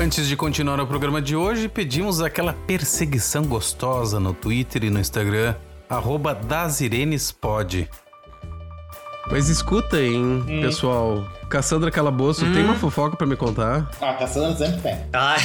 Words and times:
Antes 0.00 0.26
de 0.26 0.34
continuar 0.36 0.80
o 0.80 0.86
programa 0.86 1.20
de 1.20 1.36
hoje, 1.36 1.68
pedimos 1.68 2.22
aquela 2.22 2.54
perseguição 2.54 3.44
gostosa 3.44 4.18
no 4.18 4.32
Twitter 4.32 4.84
e 4.84 4.90
no 4.90 4.98
Instagram, 4.98 5.54
arroba 5.88 6.34
dasirenespod. 6.34 7.88
Mas 9.30 9.48
escuta, 9.50 10.00
hein, 10.00 10.42
pessoal. 10.62 11.22
Cassandra 11.50 11.90
Calabouço, 11.90 12.50
tem 12.52 12.64
uma 12.64 12.76
fofoca 12.76 13.14
pra 13.16 13.26
me 13.26 13.36
contar? 13.36 13.90
Ah, 14.00 14.14
Cassandra 14.14 14.56
sempre 14.56 14.80
tem. 14.80 14.98
Ai. 15.12 15.38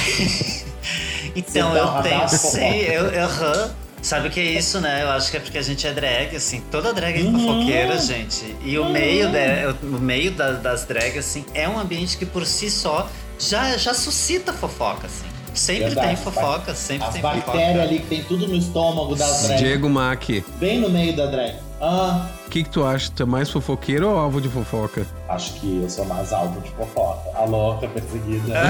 então, 1.35 1.71
Você 1.71 1.79
eu 1.79 2.01
tenho, 2.01 2.29
sim, 2.29 2.77
eu, 2.87 3.05
eu 3.07 3.25
aham. 3.25 3.71
Sabe 4.01 4.27
o 4.27 4.31
que 4.31 4.39
é 4.39 4.43
isso, 4.43 4.79
né? 4.79 5.01
Eu 5.01 5.09
acho 5.09 5.31
que 5.31 5.37
é 5.37 5.39
porque 5.39 5.57
a 5.57 5.63
gente 5.63 5.85
é 5.87 5.91
drag, 5.91 6.35
assim, 6.35 6.61
toda 6.69 6.93
drag 6.93 7.19
é 7.19 7.23
Uhum. 7.23 7.39
fofoqueira, 7.39 7.97
gente. 7.97 8.55
E 8.63 8.77
o 8.77 8.87
meio, 8.87 9.31
da, 9.31 9.73
o 9.81 9.99
meio 9.99 10.29
da- 10.31 10.51
das 10.51 10.85
drags, 10.85 11.17
assim, 11.17 11.43
é 11.55 11.67
um 11.67 11.79
ambiente 11.79 12.15
que 12.15 12.23
por 12.25 12.45
si 12.45 12.69
só 12.69 13.09
já, 13.39 13.77
já 13.77 13.93
suscita 13.93 14.51
fofoca, 14.53 15.07
assim. 15.07 15.25
Sempre 15.53 15.85
Verdade. 15.85 16.07
tem 16.07 16.15
fofoca, 16.17 16.75
sempre 16.75 17.07
As 17.07 17.13
tem 17.13 17.21
bactérias 17.21 17.67
fofoca. 17.67 17.81
ali 17.83 17.99
que 17.99 18.07
tem 18.07 18.23
tudo 18.25 18.45
no 18.47 18.55
estômago 18.55 19.15
das 19.15 19.43
drag. 19.43 19.57
Diego 19.63 19.89
Mack, 19.89 20.43
Bem 20.59 20.79
no 20.81 20.89
meio 20.89 21.15
da 21.15 21.27
drag. 21.27 21.55
Ah, 21.79 22.27
o 22.45 22.49
que, 22.49 22.63
que 22.63 22.69
tu 22.69 22.85
acha? 22.85 23.09
Tu 23.15 23.23
é 23.23 23.25
mais 23.25 23.49
fofoqueiro 23.49 24.09
ou 24.09 24.17
alvo 24.17 24.41
de 24.41 24.49
fofoca? 24.49 25.05
acho 25.29 25.53
que 25.53 25.81
eu 25.81 25.89
sou 25.89 26.05
mais 26.05 26.31
alvo 26.33 26.59
de 26.61 26.69
fofoca. 26.71 27.29
A 27.37 27.45
louca 27.45 27.87
perseguida. 27.87 28.53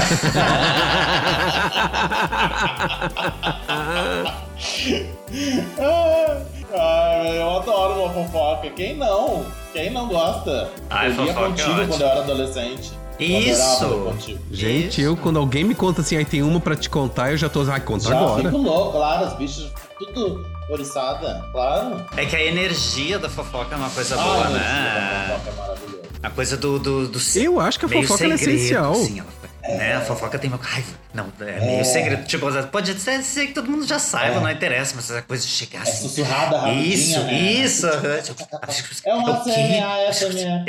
Ai, 6.78 7.38
eu 7.38 7.50
adoro 7.58 8.04
uma 8.04 8.10
fofoca. 8.14 8.70
Quem 8.70 8.96
não? 8.98 9.46
Quem 9.74 9.90
não 9.92 10.08
gosta? 10.08 10.70
Ai, 10.90 11.10
eu 11.10 11.16
fofoca 11.16 11.32
é 11.32 11.48
contigo 11.50 11.70
ótimo. 11.72 11.88
quando 11.88 12.02
eu 12.02 12.08
era 12.08 12.20
adolescente. 12.22 12.92
Isso! 13.20 13.86
contigo. 14.06 14.40
Gente, 14.52 14.88
Isso. 15.00 15.02
eu, 15.02 15.16
quando 15.18 15.40
alguém 15.40 15.64
me 15.64 15.74
conta 15.76 16.02
assim, 16.02 16.18
aí 16.18 16.26
tem 16.26 16.42
uma 16.42 16.60
pra 16.60 16.76
te 16.76 16.90
contar, 16.90 17.32
eu 17.32 17.38
já 17.38 17.48
tô. 17.50 17.62
Ai, 17.64 17.80
conta 17.80 18.10
Já 18.10 18.18
agora. 18.18 18.44
fico 18.44 18.58
louco, 18.58 18.92
claro, 18.94 19.26
as 19.26 19.34
bichas 19.38 19.72
tudo 19.98 20.46
oriçada, 20.70 21.46
claro. 21.52 22.06
É 22.18 22.26
que 22.26 22.36
a 22.36 22.44
energia 22.44 23.18
da 23.20 23.30
fofoca 23.30 23.76
é 23.76 23.78
uma 23.78 23.90
coisa 23.90 24.16
Ai, 24.20 24.24
boa, 24.24 24.50
né? 24.50 24.60
a 24.60 25.38
fofoca 25.40 25.50
é 25.50 25.54
maravilhosa. 25.62 26.06
A 26.24 26.30
coisa 26.32 26.58
do. 26.58 26.80
do, 26.80 27.08
do 27.08 27.20
Eu 27.36 27.60
acho 27.60 27.78
que 27.80 27.86
a 27.86 27.90
fofoca 27.90 28.26
é 28.26 28.30
essencial. 28.30 28.92
assim, 28.94 29.20
ela- 29.20 29.28
né? 29.68 29.96
A 29.96 30.02
fofoca 30.02 30.38
tem 30.38 30.50
uma. 30.50 30.60
Ai, 30.74 30.84
não, 31.14 31.28
é 31.42 31.60
meio 31.60 31.80
É. 31.80 31.84
segredo. 31.84 32.26
Tipo, 32.26 32.46
pode 32.68 32.92
até 32.92 33.22
ser 33.22 33.48
que 33.48 33.54
todo 33.54 33.70
mundo 33.70 33.86
já 33.88 34.00
saiba, 34.00 34.38
É. 34.38 34.40
não 34.40 34.50
interessa, 34.50 34.94
mas 34.96 35.10
essa 35.10 35.22
coisa 35.22 35.44
de 35.44 35.50
chegar 35.50 35.80
É 35.80 35.82
assim. 35.84 36.08
sussurrada 36.08 36.58
rapidinha, 36.60 36.94
Isso, 36.94 37.20
né? 37.24 37.42
isso. 37.64 37.88
É 39.06 39.14
uma? 39.14 39.44
CNA, 39.44 39.98
essa 40.08 40.30
minha. 40.30 40.66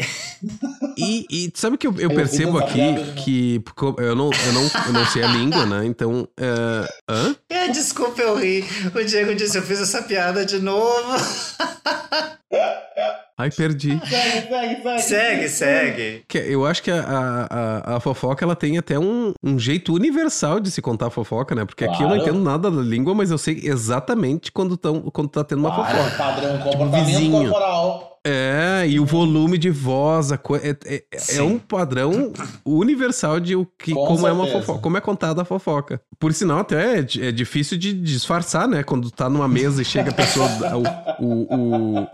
E, 0.96 1.26
e 1.30 1.52
sabe 1.54 1.76
que 1.78 1.86
eu, 1.86 1.94
eu 1.98 2.10
Eu 2.10 2.14
percebo 2.14 2.58
essa 2.58 2.68
aqui 2.68 3.12
que 3.24 3.58
porque 3.60 3.84
eu 4.02 4.14
não, 4.14 4.30
eu, 4.32 4.52
não, 4.52 4.70
eu 4.86 4.92
não 4.92 5.06
sei 5.06 5.22
a 5.22 5.26
língua, 5.28 5.66
né? 5.66 5.84
Então. 5.84 6.28
é, 6.38 6.88
hã? 7.08 7.36
É, 7.50 7.68
desculpa, 7.68 8.20
eu 8.22 8.36
ri. 8.36 8.64
O 8.94 9.04
Diego 9.04 9.34
disse: 9.34 9.58
eu 9.58 9.62
fiz 9.62 9.80
essa 9.80 10.02
piada 10.02 10.44
de 10.44 10.58
novo. 10.58 11.16
Ai, 13.38 13.50
perdi. 13.50 13.90
Segue, 14.06 14.48
segue, 14.48 14.82
segue. 14.82 15.02
segue, 15.02 15.48
segue. 15.48 16.24
Que 16.26 16.38
Eu 16.38 16.64
acho 16.64 16.82
que 16.82 16.90
a, 16.90 17.46
a, 17.50 17.96
a- 17.96 18.00
fofoca 18.00 18.44
ela 18.44 18.56
tem 18.56 18.78
até 18.78 18.98
um, 18.98 19.32
um 19.44 19.58
jeito 19.58 19.92
universal 19.92 20.58
de 20.58 20.70
se 20.70 20.80
contar 20.80 21.10
fofoca, 21.10 21.54
né? 21.54 21.64
Porque 21.66 21.84
aqui 21.84 22.02
eu 22.02 22.08
não 22.08 22.16
Claro. 22.16 22.22
entendo 22.22 22.40
nada 22.42 22.70
da 22.70 22.80
língua, 22.82 23.14
mas 23.14 23.30
eu 23.30 23.36
sei 23.38 23.60
exatamente 23.62 24.50
quando, 24.50 24.76
tão, 24.76 25.02
quando 25.02 25.28
tá 25.28 25.44
tendo 25.44 25.58
uma 25.60 25.74
Claro, 25.74 25.96
fofoca. 25.98 26.16
padrão, 26.16 26.58
comportamento 26.58 27.04
vizinho. 27.06 27.32
corporal. 27.42 28.15
É, 28.28 28.84
e 28.88 28.98
o 28.98 29.04
volume 29.06 29.56
de 29.56 29.70
voz, 29.70 30.32
a 30.32 30.38
co- 30.38 30.56
é, 30.56 30.76
é- 30.84 31.04
é 31.36 31.42
um 31.42 31.60
padrão 31.60 32.32
universal 32.64 33.38
de 33.38 33.54
o 33.54 33.64
que, 33.78 33.92
Com 33.92 34.04
como 34.04 34.26
é 34.26 34.32
uma 34.32 34.44
certeza. 34.44 34.64
fofoca, 34.66 34.82
como 34.82 34.96
é 34.96 35.00
contada 35.00 35.42
a 35.42 35.44
fofoca. 35.44 36.00
Por 36.18 36.32
sinal, 36.34 36.58
até 36.58 36.98
é, 36.98 37.06
é 37.28 37.30
difícil 37.32 37.78
de 37.78 37.92
disfarçar, 37.92 38.66
né? 38.66 38.82
Quando 38.82 39.12
tá 39.12 39.30
numa 39.30 39.46
mesa 39.46 39.80
e 39.80 39.84
chega 39.84 40.10
a 40.10 40.14
pessoa, 40.14 40.48
o, 41.20 41.24
o, 41.24 42.02
o, 42.02 42.08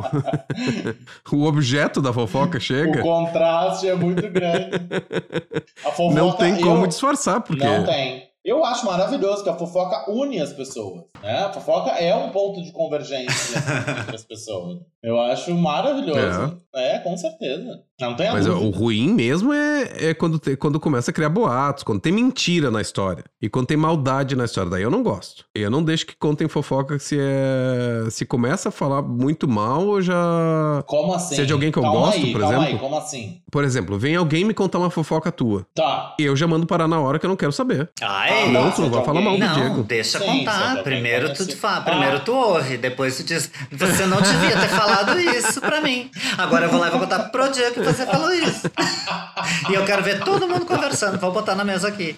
o 1.37 1.45
objeto 1.45 2.03
da 2.03 2.13
fofoca 2.13 2.59
O 2.59 2.61
chega, 2.61 3.01
contraste 3.01 3.89
é 3.89 3.95
muito 3.95 4.29
grande. 4.29 4.71
A 5.85 5.91
fofoca, 5.91 6.15
não 6.15 6.33
tem 6.33 6.61
como 6.61 6.85
eu- 6.85 6.89
disfarçar, 6.89 7.41
porque... 7.41 7.65
Não 7.65 7.85
tem. 7.85 8.31
Eu 8.45 8.65
acho 8.65 8.85
maravilhoso 8.87 9.43
que 9.45 9.49
a 9.49 9.55
fofoca 9.55 10.11
une 10.11 10.41
as 10.41 10.53
pessoas. 10.53 11.05
Né? 11.23 11.45
A 11.45 11.53
fofoca 11.53 11.91
é 11.93 12.15
um 12.15 12.31
ponto 12.31 12.61
de 12.63 12.73
convergência 12.73 13.59
entre 14.01 14.17
as 14.17 14.25
pessoas. 14.25 14.79
Eu 15.03 15.21
acho 15.21 15.55
maravilhoso. 15.55 16.57
É, 16.75 16.99
com 16.99 17.17
certeza. 17.17 17.81
Não 18.01 18.17
tem 18.17 18.31
Mas 18.33 18.47
o 18.47 18.55
dúvida. 18.55 18.79
ruim 18.79 19.13
mesmo 19.13 19.53
é, 19.53 20.11
é 20.11 20.15
quando, 20.15 20.39
te- 20.39 20.57
quando 20.57 20.81
começa 20.81 21.11
a 21.11 21.15
criar 21.15 21.29
boatos, 21.29 21.85
quando 21.85 22.01
tem 22.01 22.13
mentira 22.13 22.71
na 22.71 22.81
história. 22.81 23.25
E 23.41 23.49
quando 23.49 23.67
tem 23.67 23.77
maldade 23.77 24.35
na 24.35 24.45
história. 24.45 24.71
Daí 24.71 24.83
eu 24.83 24.91
não 24.91 25.03
gosto. 25.03 25.45
Eu 25.55 25.71
não 25.71 25.83
deixo 25.83 26.07
que 26.07 26.17
contem 26.17 26.49
fofoca 26.49 26.99
se 26.99 27.17
é. 27.21 28.09
Se 28.11 28.25
começa 28.25 28.69
a 28.71 28.73
falar 28.73 29.03
muito 29.03 29.47
mal, 29.49 29.83
eu 29.97 30.03
já. 30.03 30.83
Como 30.87 31.13
assim? 31.15 31.35
Se 31.37 31.43
é 31.43 31.45
de 31.45 31.53
alguém 31.53 31.71
que 31.71 31.79
eu 31.79 31.83
calma 31.83 32.01
gosto, 32.01 32.17
aí, 32.25 32.33
por 32.33 32.41
calma 32.41 32.57
exemplo? 32.57 32.73
Aí, 32.75 32.79
como 32.81 32.97
assim? 32.97 33.43
Por 33.51 33.65
exemplo, 33.65 33.99
vem 33.99 34.17
alguém 34.17 34.45
me 34.45 34.55
contar 34.55 34.79
uma 34.79 34.91
fofoca 34.91 35.31
tua. 35.31 35.67
Tá. 35.75 36.15
Eu 36.19 36.35
já 36.35 36.47
mando 36.47 36.67
parar 36.67 36.89
na 36.89 37.01
hora 37.01 37.19
que 37.19 37.27
eu 37.27 37.31
não 37.31 37.37
quero 37.37 37.53
saber. 37.53 37.91
Ai, 38.33 38.49
não, 38.51 38.65
tá, 38.71 38.77
tu 38.77 38.83
não 38.83 38.91
vai 38.91 39.05
falar 39.05 39.21
mal 39.21 39.35
do 39.35 39.39
Não, 39.39 39.55
Diego. 39.55 39.83
deixa 39.83 40.19
Sim, 40.19 40.25
contar. 40.27 40.69
alguém 40.71 40.83
Primeiro 40.83 41.29
tu, 41.33 41.39
conhece. 41.39 41.57
fala, 41.57 41.77
Ah. 41.79 41.81
primeiro 41.83 42.21
tu 42.21 42.33
ouve, 42.35 42.77
depois 42.77 43.17
tu 43.17 43.25
diz, 43.25 43.51
você 43.71 44.07
não 44.07 44.21
devia 44.21 44.57
ter 44.57 44.69
falado 44.69 45.19
isso 45.21 45.61
pra 45.61 45.81
mim. 45.81 46.11
Agora 46.39 46.67
eu 46.67 46.71
vou 46.71 46.81
lá 46.81 46.89
e 46.89 46.91
vou 46.91 47.01
contar 47.01 47.19
pro 47.31 47.49
Diego 47.51 47.75
que 47.75 47.81
você 47.83 48.05
falou 48.07 48.33
isso. 48.33 48.71
e 49.71 49.75
eu 49.75 49.85
quero 49.85 50.03
ver 50.03 50.21
todo 50.21 50.49
mundo 50.49 50.65
conversando, 50.67 51.19
vou 51.19 51.33
botar 51.33 51.55
na 51.55 51.65
mesa 51.65 51.89
aqui. 51.89 52.17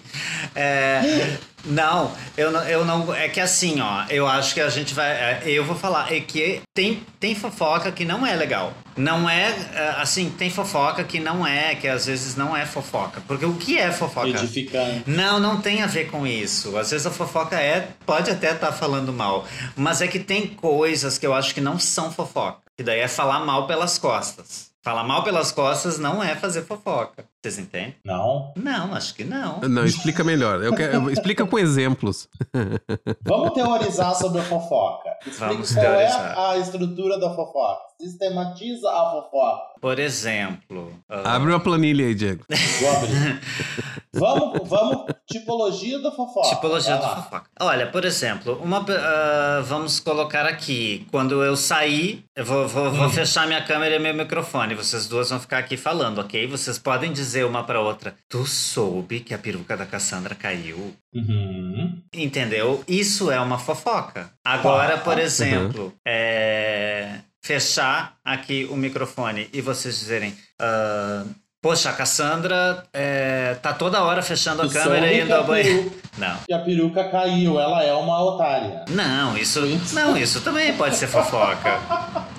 É, 0.55 1.37
não, 1.65 2.11
eu 2.37 2.51
não, 2.51 2.63
eu 2.63 2.85
não. 2.85 3.13
É 3.13 3.27
que 3.27 3.39
assim, 3.39 3.79
ó, 3.81 4.05
eu 4.09 4.27
acho 4.27 4.53
que 4.53 4.61
a 4.61 4.69
gente 4.69 4.93
vai. 4.93 5.11
é, 5.11 5.43
Eu 5.45 5.65
vou 5.65 5.75
falar, 5.75 6.11
é 6.11 6.19
que 6.19 6.61
tem, 6.73 7.03
tem 7.19 7.35
fofoca 7.35 7.91
que 7.91 8.05
não 8.05 8.25
é 8.25 8.35
legal. 8.35 8.73
Não 8.95 9.29
é, 9.29 9.49
é, 9.73 9.95
assim, 9.97 10.29
tem 10.29 10.49
fofoca 10.49 11.03
que 11.03 11.19
não 11.19 11.45
é, 11.45 11.75
que 11.75 11.87
às 11.87 12.05
vezes 12.05 12.35
não 12.35 12.55
é 12.55 12.65
fofoca. 12.65 13.21
Porque 13.27 13.45
o 13.45 13.55
que 13.55 13.77
é 13.77 13.91
fofoca? 13.91 14.29
Edificante. 14.29 15.03
Não, 15.07 15.39
não 15.39 15.59
tem 15.59 15.81
a 15.81 15.87
ver 15.87 16.09
com 16.09 16.25
isso. 16.25 16.77
Às 16.77 16.91
vezes 16.91 17.05
a 17.05 17.11
fofoca 17.11 17.59
é, 17.59 17.89
pode 18.05 18.31
até 18.31 18.51
estar 18.51 18.71
falando 18.71 19.11
mal, 19.11 19.45
mas 19.75 20.01
é 20.01 20.07
que 20.07 20.19
tem 20.19 20.47
coisas 20.47 21.17
que 21.17 21.25
eu 21.27 21.33
acho 21.33 21.53
que 21.53 21.61
não 21.61 21.77
são 21.77 22.11
fofoca. 22.11 22.59
Que 22.77 22.83
daí 22.83 22.99
é 22.99 23.07
falar 23.07 23.39
mal 23.39 23.67
pelas 23.67 23.97
costas. 23.97 24.74
Falar 24.85 25.03
mal 25.03 25.23
pelas 25.23 25.51
costas 25.51 25.97
não 25.97 26.23
é 26.23 26.35
fazer 26.35 26.61
fofoca. 26.61 27.25
Vocês 27.41 27.57
entendem? 27.57 27.95
Não. 28.05 28.53
Não, 28.55 28.93
acho 28.93 29.15
que 29.15 29.23
não. 29.23 29.59
Não, 29.61 29.83
explica 29.83 30.23
melhor. 30.23 30.61
Eu 30.61 30.75
quero, 30.75 31.09
explica 31.09 31.43
com 31.43 31.57
exemplos. 31.57 32.29
Vamos 33.25 33.53
teorizar 33.53 34.13
sobre 34.13 34.41
a 34.41 34.43
fofoca. 34.43 35.09
Explica 35.25 35.53
Vamos 35.53 35.73
qual 35.73 35.85
teorizar. 35.87 36.37
é 36.37 36.39
a 36.51 36.57
estrutura 36.59 37.19
da 37.19 37.33
fofoca. 37.33 37.81
Sistematiza 37.99 38.87
a 38.87 39.09
fofoca. 39.09 39.63
Por 39.81 39.97
exemplo, 39.97 40.93
ah, 41.09 41.35
Abre 41.35 41.49
uma 41.49 41.59
planilha 41.59 42.05
aí, 42.05 42.13
Diego. 42.13 42.45
Vou 42.79 42.91
abrir. 42.91 43.41
Vamos, 44.15 44.67
vamos, 44.67 45.05
tipologia 45.29 45.99
da 45.99 46.11
fofoca. 46.11 46.49
Tipologia 46.55 46.95
lá. 46.95 47.15
fofoca. 47.23 47.49
Olha, 47.59 47.87
por 47.87 48.05
exemplo, 48.05 48.59
uma, 48.63 48.85
ah, 48.89 49.61
vamos 49.65 49.99
colocar 49.99 50.45
aqui. 50.45 51.05
Quando 51.11 51.43
eu 51.43 51.55
sair, 51.57 52.23
eu 52.35 52.45
vou, 52.45 52.67
vou, 52.67 52.91
vou 52.91 53.09
fechar 53.09 53.45
minha 53.47 53.61
câmera 53.63 53.95
e 53.95 53.99
meu 53.99 54.13
microfone. 54.13 54.73
Vocês 54.75 55.07
duas 55.07 55.29
vão 55.29 55.39
ficar 55.39 55.57
aqui 55.59 55.75
falando, 55.77 56.19
ok? 56.19 56.47
Vocês 56.47 56.77
podem 56.79 57.11
dizer 57.11 57.45
uma 57.45 57.63
pra 57.63 57.81
outra. 57.81 58.15
Tu 58.29 58.45
soube 58.45 59.19
que 59.19 59.33
a 59.33 59.37
peruca 59.37 59.75
da 59.75 59.85
Cassandra 59.85 60.33
caiu? 60.35 60.95
Uhum. 61.13 62.01
Entendeu? 62.13 62.83
Isso 62.87 63.29
é 63.31 63.39
uma 63.39 63.57
fofoca. 63.57 64.29
Agora, 64.43 64.97
Tá. 64.97 65.03
por 65.03 65.19
exemplo, 65.19 65.93
é, 66.07 67.19
fechar 67.43 68.15
aqui 68.23 68.65
o 68.71 68.75
microfone 68.75 69.49
e 69.53 69.61
vocês 69.61 69.97
dizerem. 69.99 70.35
ah, 70.59 71.23
Poxa, 71.65 71.89
a 71.89 71.93
Cassandra 71.93 72.83
é, 72.93 73.55
tá 73.59 73.73
toda 73.73 74.03
hora 74.03 74.21
fechando 74.21 74.61
a 74.61 74.69
câmera 74.69 75.11
e 75.11 75.21
indo 75.21 75.33
ao 75.33 75.45
banheiro. 75.45 75.91
Não. 76.15 76.37
Que 76.45 76.53
a 76.53 76.59
peruca 76.59 77.05
caiu, 77.05 77.59
ela 77.59 77.83
é 77.83 77.91
uma 77.91 78.21
otária. 78.21 78.85
Não, 78.87 79.35
isso, 79.35 79.61
não, 79.95 80.15
isso 80.15 80.41
também 80.41 80.77
pode 80.77 80.95
ser 80.95 81.07
fofoca. 81.07 81.79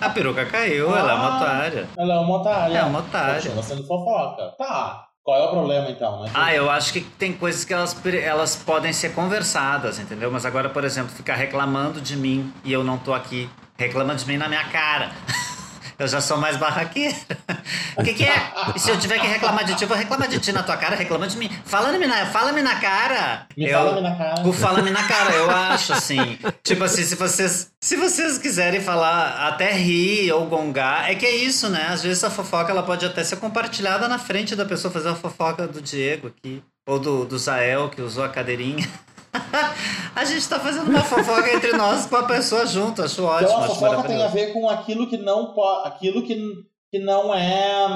A 0.01 0.11
peruca 0.11 0.47
caiu, 0.47 0.97
ela 0.97 1.11
é 1.11 1.15
uma 1.17 1.27
Ah. 1.27 1.37
otária. 1.39 1.89
Ela 1.99 2.15
é 2.15 2.19
uma 2.19 2.37
otária. 2.37 2.79
É 2.79 2.83
uma 2.85 2.99
otária. 3.01 3.35
Continua 3.43 3.63
sendo 3.65 3.85
fofoca. 3.85 4.55
Tá. 4.57 5.07
Qual 5.25 5.37
é 5.37 5.45
o 5.45 5.51
problema 5.51 5.91
então, 5.91 6.23
né? 6.23 6.31
Ah, 6.33 6.55
eu 6.55 6.71
acho 6.71 6.93
que 6.93 7.01
tem 7.01 7.33
coisas 7.33 7.65
que 7.65 7.75
elas, 7.75 7.97
elas 8.23 8.55
podem 8.55 8.93
ser 8.93 9.13
conversadas, 9.13 9.99
entendeu? 9.99 10.31
Mas 10.31 10.47
agora, 10.47 10.69
por 10.69 10.85
exemplo, 10.85 11.11
ficar 11.13 11.35
reclamando 11.35 12.01
de 12.01 12.17
mim 12.17 12.53
e 12.65 12.73
eu 12.73 12.85
não 12.85 12.97
tô 12.97 13.13
aqui, 13.13 13.51
reclamando 13.77 14.21
de 14.21 14.29
mim 14.29 14.37
na 14.37 14.49
minha 14.49 14.67
cara. 14.67 15.11
Eu 15.99 16.07
já 16.07 16.21
sou 16.21 16.37
mais 16.37 16.57
barraqueira. 16.57 17.17
O 17.97 18.03
que, 18.03 18.13
que 18.13 18.25
é? 18.25 18.53
E 18.75 18.79
se 18.79 18.91
eu 18.91 18.99
tiver 18.99 19.19
que 19.19 19.27
reclamar 19.27 19.65
de 19.65 19.75
ti, 19.75 19.83
eu 19.83 19.89
vou 19.89 19.97
reclamar 19.97 20.29
de 20.29 20.39
ti 20.39 20.53
na 20.53 20.63
tua 20.63 20.77
cara, 20.77 20.95
reclamando 20.95 21.33
de 21.33 21.39
mim. 21.39 21.51
Fala-me 21.65 22.07
na, 22.07 22.27
fala 22.27 22.53
na 22.53 22.77
cara. 22.77 23.47
Me 23.57 23.65
Eu- 23.69 23.79
fala-me 23.79 24.01
na 24.03 24.15
cara. 24.17 24.47
O 24.47 24.53
fala-me 24.53 24.91
na 24.91 25.03
cara, 25.09 25.33
eu 25.35 25.51
acho, 25.51 25.93
assim. 25.95 26.39
Tipo 26.63 26.85
assim, 26.85 27.03
se 27.03 27.15
vocês, 27.15 27.71
se 27.81 27.97
vocês 27.97 28.37
quiserem 28.39 28.81
falar, 28.81 29.49
até 29.49 29.73
rir 29.73 30.31
ou 30.33 30.47
gongar, 30.47 31.11
é 31.11 31.15
que 31.15 31.25
é 31.25 31.35
isso, 31.35 31.69
né? 31.71 31.87
Às 31.89 32.03
vezes 32.03 32.23
a 32.25 32.31
fofoca 32.31 32.71
ela 32.71 32.83
pode 32.83 33.07
até 33.07 33.25
ser 33.25 33.37
compartilhada 33.37 34.07
na 34.09 34.19
frente 34.19 34.55
da 34.55 34.65
pessoa, 34.67 34.93
fazer 34.93 35.09
a 35.09 35.15
fofoca 35.15 35.67
do 35.67 35.81
Diego 35.81 36.29
aqui. 36.29 36.63
Ou 36.87 36.99
do, 37.01 37.25
do 37.25 37.39
Zael, 37.39 37.89
que 37.89 38.01
usou 38.03 38.23
a 38.23 38.29
cadeirinha. 38.29 38.87
a 40.15 40.25
gente 40.25 40.49
tá 40.49 40.59
fazendo 40.59 40.89
uma 40.91 41.03
fofoca 41.03 41.53
entre 41.55 41.73
nós 41.73 42.07
com 42.07 42.17
a 42.17 42.25
pessoa 42.25 42.67
junto, 42.67 43.03
acho 43.03 43.25
ótimo. 43.25 43.49
Então 43.49 43.65
a 43.65 43.69
fofoca 43.69 44.03
tem 44.05 44.23
a 44.23 44.29
ver 44.29 44.53
com 44.53 44.69
aquilo 44.69 45.09
que 45.09 45.17
não 45.17 45.53
pode. 45.55 45.89
aquilo 45.89 46.23
que, 46.23 46.37
que 46.91 46.99
não 46.99 47.35
é. 47.35 47.87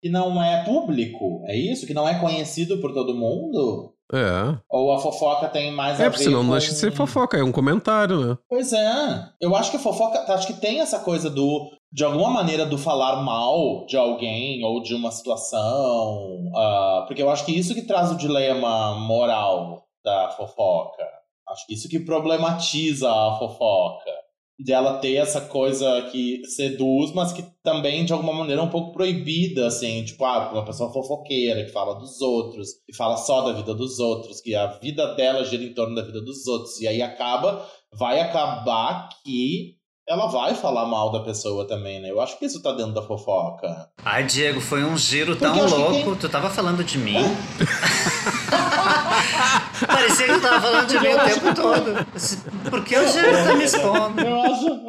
que 0.00 0.08
não 0.08 0.42
é 0.42 0.64
público. 0.64 1.42
É 1.46 1.56
isso? 1.56 1.86
Que 1.86 1.94
não 1.94 2.08
é 2.08 2.18
conhecido 2.18 2.78
por 2.78 2.92
todo 2.92 3.14
mundo? 3.14 3.92
É. 4.12 4.58
Ou 4.68 4.92
a 4.92 4.98
fofoca 4.98 5.48
tem 5.48 5.72
mais 5.72 5.98
a 5.98 6.02
É, 6.02 6.04
ver 6.04 6.10
porque 6.10 6.24
senão 6.24 6.40
com... 6.40 6.44
não 6.44 6.52
deixa 6.52 6.72
de 6.72 6.78
ser 6.78 6.92
fofoca, 6.92 7.38
é 7.38 7.42
um 7.42 7.50
comentário, 7.50 8.20
né? 8.20 8.38
Pois 8.46 8.70
é. 8.72 9.24
Eu 9.40 9.56
acho 9.56 9.70
que 9.70 9.78
a 9.78 9.80
fofoca. 9.80 10.18
Acho 10.32 10.46
que 10.46 10.60
tem 10.60 10.80
essa 10.80 10.98
coisa 10.98 11.30
do. 11.30 11.70
De 11.90 12.04
alguma 12.04 12.30
maneira 12.30 12.64
do 12.64 12.76
falar 12.78 13.22
mal 13.22 13.86
de 13.86 13.96
alguém 13.96 14.64
ou 14.64 14.82
de 14.82 14.94
uma 14.94 15.10
situação. 15.10 16.50
ah, 16.54 17.04
porque 17.06 17.22
eu 17.22 17.30
acho 17.30 17.44
que 17.44 17.58
isso 17.58 17.74
que 17.74 17.82
traz 17.82 18.10
o 18.10 18.16
dilema 18.16 18.94
moral 18.98 19.82
da 20.04 20.30
fofoca. 20.36 21.04
Acho 21.48 21.66
que 21.66 21.74
isso 21.74 21.88
que 21.88 22.00
problematiza 22.00 23.10
a 23.10 23.36
fofoca. 23.38 24.10
De 24.58 24.72
ela 24.72 24.98
ter 24.98 25.14
essa 25.16 25.40
coisa 25.40 26.02
que 26.12 26.42
seduz, 26.46 27.12
mas 27.12 27.32
que 27.32 27.42
também, 27.64 28.04
de 28.04 28.12
alguma 28.12 28.32
maneira, 28.32 28.60
é 28.60 28.64
um 28.64 28.68
pouco 28.70 28.92
proibida, 28.92 29.66
assim. 29.66 30.04
Tipo, 30.04 30.24
ah, 30.24 30.50
uma 30.52 30.64
pessoa 30.64 30.92
fofoqueira 30.92 31.64
que 31.64 31.72
fala 31.72 31.94
dos 31.98 32.20
outros, 32.20 32.68
que 32.86 32.94
fala 32.94 33.16
só 33.16 33.40
da 33.42 33.52
vida 33.54 33.74
dos 33.74 33.98
outros, 33.98 34.40
que 34.40 34.54
a 34.54 34.66
vida 34.78 35.14
dela 35.14 35.42
gira 35.44 35.64
em 35.64 35.74
torno 35.74 35.94
da 35.96 36.02
vida 36.02 36.20
dos 36.20 36.46
outros. 36.46 36.80
E 36.80 36.86
aí 36.86 37.02
acaba 37.02 37.66
vai 37.98 38.20
acabar 38.20 39.08
que 39.24 39.74
ela 40.08 40.26
vai 40.26 40.54
falar 40.54 40.84
mal 40.86 41.10
da 41.10 41.20
pessoa 41.20 41.66
também, 41.66 42.00
né? 42.00 42.10
Eu 42.10 42.20
acho 42.20 42.38
que 42.38 42.44
isso 42.44 42.62
tá 42.62 42.72
dentro 42.72 42.92
da 42.92 43.02
fofoca. 43.02 43.88
Ai, 44.04 44.24
Diego, 44.26 44.60
foi 44.60 44.84
um 44.84 44.96
giro 44.96 45.36
Porque 45.36 45.44
tão 45.58 45.66
louco. 45.68 45.92
quem- 46.04 46.14
Tu 46.16 46.28
tava 46.28 46.50
falando 46.50 46.84
de 46.84 46.98
mim? 46.98 47.16
Parecia 49.86 50.26
que 50.26 50.32
tu 50.34 50.40
tava 50.40 50.60
falando 50.60 50.86
de 50.88 50.98
mim 51.00 51.06
Eu 51.06 51.16
o 51.16 51.24
tempo 51.24 51.54
todo. 51.54 52.70
Por 52.70 52.84
que 52.84 52.96
o 52.98 53.04
Diego 53.10 53.44
tá 53.44 53.54
me 53.54 53.64
expondo? 53.64 54.20
Eu 54.20 54.42
acho, 54.42 54.80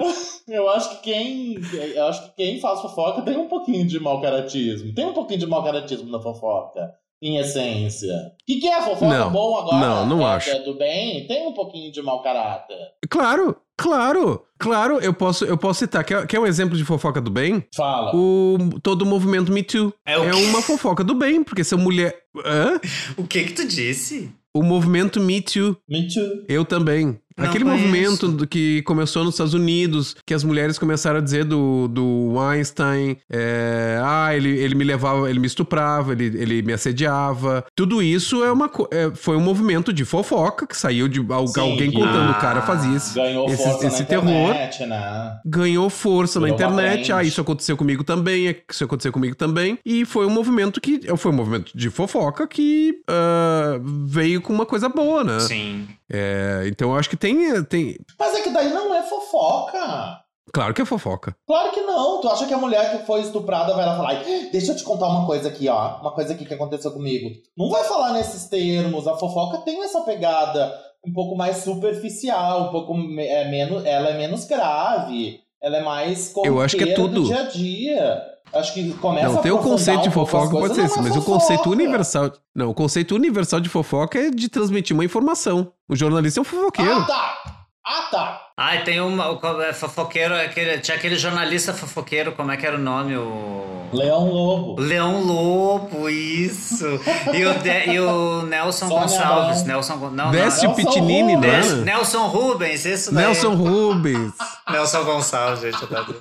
eu 0.47 0.69
acho 0.69 0.89
que 0.89 0.95
quem, 1.13 1.56
eu 1.95 2.07
acho 2.07 2.24
que 2.25 2.35
quem 2.38 2.59
faz 2.59 2.81
fofoca 2.81 3.21
tem 3.21 3.38
um 3.38 3.47
pouquinho 3.47 3.85
de 3.88 4.00
mau 4.00 4.21
caratismo. 4.21 4.94
Tem 4.94 5.06
um 5.06 5.13
pouquinho 5.13 5.39
de 5.39 5.47
mau 5.47 5.63
caratismo 5.63 6.09
na 6.12 6.19
fofoca, 6.19 6.91
em 7.21 7.38
essência. 7.38 8.13
O 8.13 8.45
que, 8.45 8.59
que 8.59 8.68
é 8.68 8.81
fofoca 8.81 9.06
Não, 9.18 9.31
bom 9.31 9.57
agora? 9.57 9.77
não, 9.80 10.06
não 10.06 10.21
É- 10.27 10.35
acho. 10.35 10.50
é 10.50 10.59
do 10.59 10.75
bem? 10.77 11.25
Tem 11.27 11.47
um 11.47 11.53
pouquinho 11.53 11.91
de 11.91 12.01
mau 12.01 12.21
caráter. 12.21 12.77
Claro, 13.09 13.56
claro, 13.77 14.44
claro, 14.59 15.00
eu 15.00 15.13
posso, 15.13 15.45
eu 15.45 15.57
posso 15.57 15.79
citar. 15.79 16.03
Quer, 16.03 16.27
quer 16.27 16.39
um 16.39 16.45
exemplo 16.47 16.75
de 16.77 16.83
fofoca 16.83 17.21
do 17.21 17.31
bem? 17.31 17.65
Fala. 17.75 18.13
O, 18.15 18.57
todo 18.81 19.03
o 19.03 19.06
movimento 19.06 19.51
Me 19.51 19.63
Too. 19.63 19.94
É 20.06 20.18
o 20.18 20.24
É 20.25 20.33
uma 20.33 20.62
fofoca 20.62 21.03
do 21.03 21.15
bem, 21.15 21.44
porque 21.44 21.63
são 21.63 21.77
mulher. 21.79 22.15
Hã? 22.45 22.79
O 23.18 23.25
que 23.25 23.44
que 23.45 23.53
tu 23.53 23.65
disse? 23.68 24.31
O 24.55 24.61
movimento 24.61 25.19
Me 25.19 25.41
Too. 25.41 25.75
Me 25.89 26.07
too. 26.07 26.45
Eu 26.47 26.63
também. 26.63 27.19
Não 27.38 27.45
Aquele 27.45 27.63
conheço. 27.65 27.81
movimento 27.88 28.27
do- 28.27 28.47
que 28.47 28.81
começou 28.83 29.24
nos 29.24 29.33
Estados 29.33 29.53
Unidos, 29.53 30.15
que 30.25 30.33
as 30.33 30.44
mulheres 30.44 30.77
começaram 30.77 31.18
a 31.19 31.21
dizer 31.21 31.44
do, 31.45 31.88
do 31.88 32.39
Einstein, 32.39 33.18
é, 33.30 34.00
ah, 34.03 34.35
ele, 34.35 34.50
ele 34.50 34.75
me 34.75 34.83
levava, 34.83 35.30
ele 35.30 35.39
me 35.39 35.47
estuprava, 35.47 36.12
ele, 36.13 36.25
ele 36.39 36.62
me 36.62 36.74
assediava. 36.74 37.65
Tudo 37.75 38.01
isso 38.01 38.44
é 38.44 38.51
uma, 38.51 38.69
é, 38.91 39.12
foi 39.15 39.35
um 39.35 39.41
movimento 39.41 39.91
de 39.94 40.06
fofoca 40.06 40.68
que 40.68 40.75
saiu 40.77 41.07
de 41.07 41.19
Sim, 41.19 41.27
alguém 41.59 41.89
que- 41.91 41.97
contando, 41.97 42.27
o 42.27 42.31
Ah, 42.31 42.39
cara 42.39 42.62
fazia 42.62 42.95
esse, 42.97 43.13
Ganhou 43.15 43.47
esse, 43.47 43.63
força 43.63 43.88
esse 43.88 44.01
na 44.01 44.06
terror. 44.07 44.50
internet, 44.50 44.86
né? 44.86 45.38
Ganhou 45.45 45.89
força 45.89 46.39
na 46.39 46.47
Virou 46.47 46.59
uma 46.69 46.81
internet. 46.81 47.12
Ah, 47.12 47.24
isso 47.24 47.41
aconteceu 47.41 47.75
comigo 47.77 48.03
também, 48.03 48.47
é, 48.47 48.56
isso 48.71 48.83
aconteceu 48.83 49.12
comigo 49.12 49.36
também. 49.36 49.77
E 49.86 50.06
foi 50.06 50.25
um 50.25 50.29
movimento 50.29 50.79
que. 50.81 51.01
Foi 51.18 51.31
um 51.31 51.36
movimento 51.36 51.71
de 51.75 51.89
fofoca 51.89 52.47
que 52.47 52.95
ah, 53.07 53.79
veio 54.06 54.41
com 54.41 54.53
uma 54.53 54.65
coisa 54.65 54.89
boa, 54.89 55.24
né? 55.24 55.39
Sim. 55.39 55.88
É, 56.15 56.65
então 56.68 56.91
eu 56.91 56.97
acho 56.97 57.09
que 57.09 57.15
tem, 57.24 57.64
tem. 57.64 57.96
Mas 58.20 58.36
é 58.36 58.42
que 58.42 58.50
daí 58.50 58.70
não 58.74 58.94
é 58.94 59.04
fofoca. 59.04 60.20
Claro 60.54 60.74
que 60.74 60.81
é 60.81 60.86
fofoca. 60.86 61.34
Claro 61.48 61.72
que 61.72 61.80
não. 61.81 62.20
Tu 62.20 62.28
acha 62.28 62.46
que 62.46 62.54
a 62.54 62.58
mulher 62.58 62.92
que 63.00 63.06
foi 63.06 63.22
estuprada 63.22 63.74
vai 63.74 63.86
lá 63.86 63.96
falar, 63.96 64.10
"Ai, 64.10 64.50
deixa 64.52 64.74
eu 64.74 64.75
te 64.75 64.84
contar 64.84 65.08
uma 65.08 65.25
coisa 65.25 65.48
aqui, 65.48 65.70
ó. 65.70 66.02
Uma 66.02 66.12
coisa 66.12 66.34
aqui 66.34 66.46
que 66.46 66.54
aconteceu 66.54 66.92
comigo. 66.92 67.30
Não 67.58 67.70
vai 67.70 67.86
falar 67.86 68.12
nesses 68.12 68.50
termos. 68.50 69.08
A 69.08 69.16
fofoca 69.16 69.60
tem 69.60 69.81
essa 69.84 70.02
pegada 70.02 70.78
um 71.06 71.14
pouco 71.14 71.36
mais 71.36 71.58
superficial, 71.58 72.68
um 72.68 72.72
pouco 72.72 72.94
é, 73.20 73.50
menos. 73.50 73.86
Ela 73.86 74.10
é 74.10 74.18
menos 74.18 74.44
grave. 74.46 75.40
Ela 75.62 75.78
é 75.78 75.84
mais 75.84 76.34
Eu 76.44 76.60
acho 76.60 76.75
que 76.75 76.84
é 76.84 76.94
tudo. 76.94 77.22
do 77.22 77.28
dia 77.28 77.40
a 77.40 77.44
dia. 77.44 78.22
Acho 78.53 78.73
que 78.73 78.94
começa 78.94 79.29
Não, 79.29 79.39
a 79.39 79.41
tem 79.41 79.51
o 79.51 79.57
conceito 79.57 80.03
de 80.03 80.11
fofoca, 80.11 80.51
pode 80.51 80.75
ser 80.75 80.85
esse, 80.85 81.00
é 81.00 81.01
mas 81.01 81.11
o 81.11 81.21
fofoca. 81.21 81.39
conceito 81.39 81.69
universal. 81.71 82.31
Não, 82.53 82.69
o 82.69 82.73
conceito 82.73 83.15
universal 83.15 83.59
de 83.59 83.67
fofoca 83.67 84.19
é 84.19 84.29
de 84.29 84.47
transmitir 84.47 84.95
uma 84.95 85.03
informação. 85.03 85.73
O 85.89 85.95
jornalista 85.95 86.39
é 86.39 86.41
um 86.41 86.44
fofoqueiro. 86.44 86.91
Ah, 86.91 87.03
tá! 87.05 87.44
Ah, 87.85 88.07
tá! 88.11 88.43
Ah, 88.55 88.77
tem 88.77 89.01
uma. 89.01 89.39
é, 89.67 89.74
Fofoqueiro, 89.74 90.36
aquele, 90.36 90.77
tinha 90.79 90.95
aquele 90.95 91.15
jornalista 91.17 91.74
fofoqueiro, 91.74 92.33
como 92.33 92.51
é 92.51 92.57
que 92.57 92.65
era 92.65 92.75
o 92.75 92.79
nome? 92.79 93.15
O. 93.17 93.89
Leão 93.91 94.27
Lobo. 94.27 94.81
Leão 94.81 95.22
Lobo, 95.24 96.10
isso. 96.10 96.86
E 97.33 97.45
o, 97.45 97.53
De- 97.60 97.91
e 97.91 98.00
o 98.00 98.41
Nelson 98.43 98.89
Gonçalves. 98.89 99.63
Nelson, 99.63 99.95
não, 100.12 100.31
Décio 100.31 100.69
Nelson 100.69 100.74
Pitinini, 100.74 101.36
Rubens. 101.36 101.74
né? 101.74 101.83
Nelson, 101.93 102.27
Rubens, 102.27 102.86
isso 102.86 103.13
daí. 103.13 103.25
Nelson 103.25 103.53
Rubens. 103.55 104.33
Nelson 104.69 105.03
Gonçalves, 105.03 105.62
gente. 105.62 105.88
tava- 105.88 106.15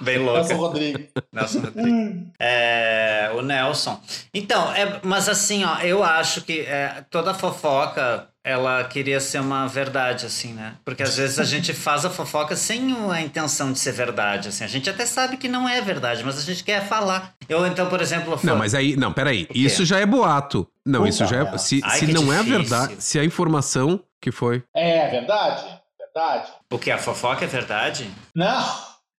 Bem 0.00 0.18
louca. 0.18 0.40
Nelson 0.40 0.56
Rodrigues. 0.56 1.06
Nelson 1.32 1.60
Rodrigues. 1.74 2.22
É, 2.40 3.30
o 3.36 3.42
Nelson. 3.42 4.00
Então, 4.32 4.72
é, 4.72 4.98
mas 5.02 5.28
assim, 5.28 5.64
ó, 5.64 5.78
eu 5.78 6.02
acho 6.02 6.42
que 6.42 6.60
é, 6.62 7.04
toda 7.10 7.32
fofoca 7.34 8.26
ela 8.44 8.84
queria 8.84 9.18
ser 9.20 9.40
uma 9.40 9.66
verdade, 9.66 10.26
assim, 10.26 10.52
né? 10.52 10.74
Porque 10.84 11.02
às 11.02 11.16
vezes 11.16 11.38
a 11.38 11.44
gente 11.44 11.72
faz 11.72 12.04
a 12.04 12.10
fofoca 12.10 12.54
sem 12.54 12.94
a 13.10 13.20
intenção 13.22 13.72
de 13.72 13.78
ser 13.78 13.92
verdade, 13.92 14.48
assim. 14.48 14.62
A 14.64 14.66
gente 14.68 14.88
até 14.90 15.06
sabe 15.06 15.38
que 15.38 15.48
não 15.48 15.66
é 15.66 15.80
verdade, 15.80 16.22
mas 16.22 16.36
a 16.38 16.42
gente 16.42 16.62
quer 16.62 16.86
falar. 16.86 17.34
Eu, 17.48 17.66
então, 17.66 17.88
por 17.88 18.02
exemplo... 18.02 18.38
Não, 18.44 18.54
mas 18.56 18.74
aí, 18.74 18.96
não, 18.96 19.12
peraí. 19.14 19.48
Isso 19.54 19.84
já 19.86 19.98
é 19.98 20.04
boato. 20.04 20.68
Não, 20.84 21.00
Puta 21.00 21.08
isso 21.08 21.26
já 21.26 21.42
é. 21.42 21.58
Se, 21.58 21.80
Ai, 21.82 21.98
se 21.98 22.06
não 22.12 22.30
é 22.30 22.36
difícil. 22.42 22.58
verdade, 22.60 22.96
se 22.98 23.18
a 23.18 23.24
informação 23.24 23.98
que 24.20 24.30
foi. 24.30 24.62
É 24.74 25.08
verdade? 25.08 25.64
Verdade? 25.98 26.52
O 26.70 26.78
que? 26.78 26.90
A 26.90 26.98
fofoca 26.98 27.44
é 27.46 27.48
verdade? 27.48 28.10
Não. 28.34 28.62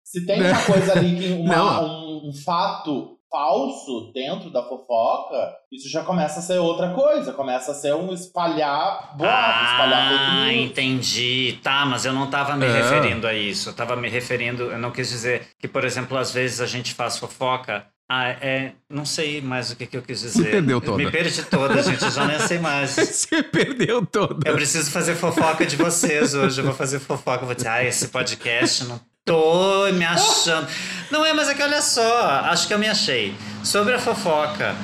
Se 0.05 0.25
tem 0.27 0.43
uma 0.43 0.61
coisa 0.63 0.93
ali, 0.93 1.17
que 1.19 1.33
uma- 1.41 1.57
Não. 1.57 1.85
um, 1.87 2.29
um 2.29 2.33
fato 2.35 3.19
falso 3.35 4.13
dentro 4.15 4.49
da 4.49 4.63
fofoca, 4.63 5.57
isso 5.73 5.89
já 5.91 6.05
começa 6.05 6.39
a 6.39 6.43
ser 6.43 6.59
outra 6.59 6.91
coisa. 6.95 7.33
Começa 7.33 7.73
a 7.73 7.75
ser 7.75 7.93
um 7.93 8.13
espalhar 8.13 9.17
boato, 9.17 9.65
espalhar 9.73 10.09
fake 10.09 10.25
Ah, 10.31 10.53
entendi. 10.55 11.59
Tá, 11.61 11.85
mas 11.85 12.05
eu 12.05 12.13
não 12.13 12.31
tava 12.31 12.55
me 12.57 12.65
É. 12.65 12.73
referindo 12.73 13.27
a 13.27 13.35
isso. 13.35 13.71
Eu 13.71 13.75
tava 13.75 13.97
me 13.97 14.09
referindo, 14.09 14.71
eu 14.71 14.79
não 14.79 14.93
quis 14.93 15.09
dizer 15.09 15.49
que, 15.59 15.67
por 15.67 15.85
exemplo, 15.85 16.17
às 16.17 16.31
vezes 16.33 16.61
a 16.61 16.67
gente 16.67 16.95
faz 16.95 17.19
fofoca 17.19 17.85
Ah, 18.09 18.29
é. 18.29 18.73
Não 18.89 19.07
sei 19.07 19.41
mais 19.41 19.71
o 19.71 19.77
que, 19.77 19.87
que 19.87 19.97
eu 19.97 20.03
quis 20.03 20.21
dizer. 20.21 20.43
Se 20.45 20.51
perdeu 20.51 20.79
toda. 20.79 20.99
Me 20.99 21.11
perdi 21.11 21.43
toda, 21.45 21.83
gente. 21.83 22.05
Eu 22.05 22.11
já 22.11 22.27
nem 22.27 22.39
sei 22.39 22.59
mais. 22.59 22.91
Você 22.95 23.43
perdeu 23.43 24.05
toda. 24.05 24.47
Eu 24.49 24.55
preciso 24.55 24.91
fazer 24.91 25.15
fofoca 25.15 25.65
de 25.65 25.75
vocês 25.75 26.35
hoje. 26.35 26.61
Eu 26.61 26.67
vou 26.67 26.75
fazer 26.75 27.01
fofoca. 27.01 27.43
Eu 27.43 27.47
vou 27.47 27.55
dizer, 27.55 27.69
ah, 27.69 27.83
esse 27.83 28.09
podcast 28.09 28.85
não 28.85 29.01
tô 29.25 29.91
me 29.93 30.05
achando. 30.05 30.67
Não 31.11 31.25
é, 31.25 31.33
mas 31.33 31.49
é 31.49 31.55
que 31.55 31.63
olha 31.63 31.81
só, 31.83 32.27
acho 32.51 32.67
que 32.69 32.75
eu 32.75 32.79
me 32.79 32.89
achei. 32.89 33.35
Sobre 33.63 33.95
a 33.95 33.99
fofoca, 33.99 34.75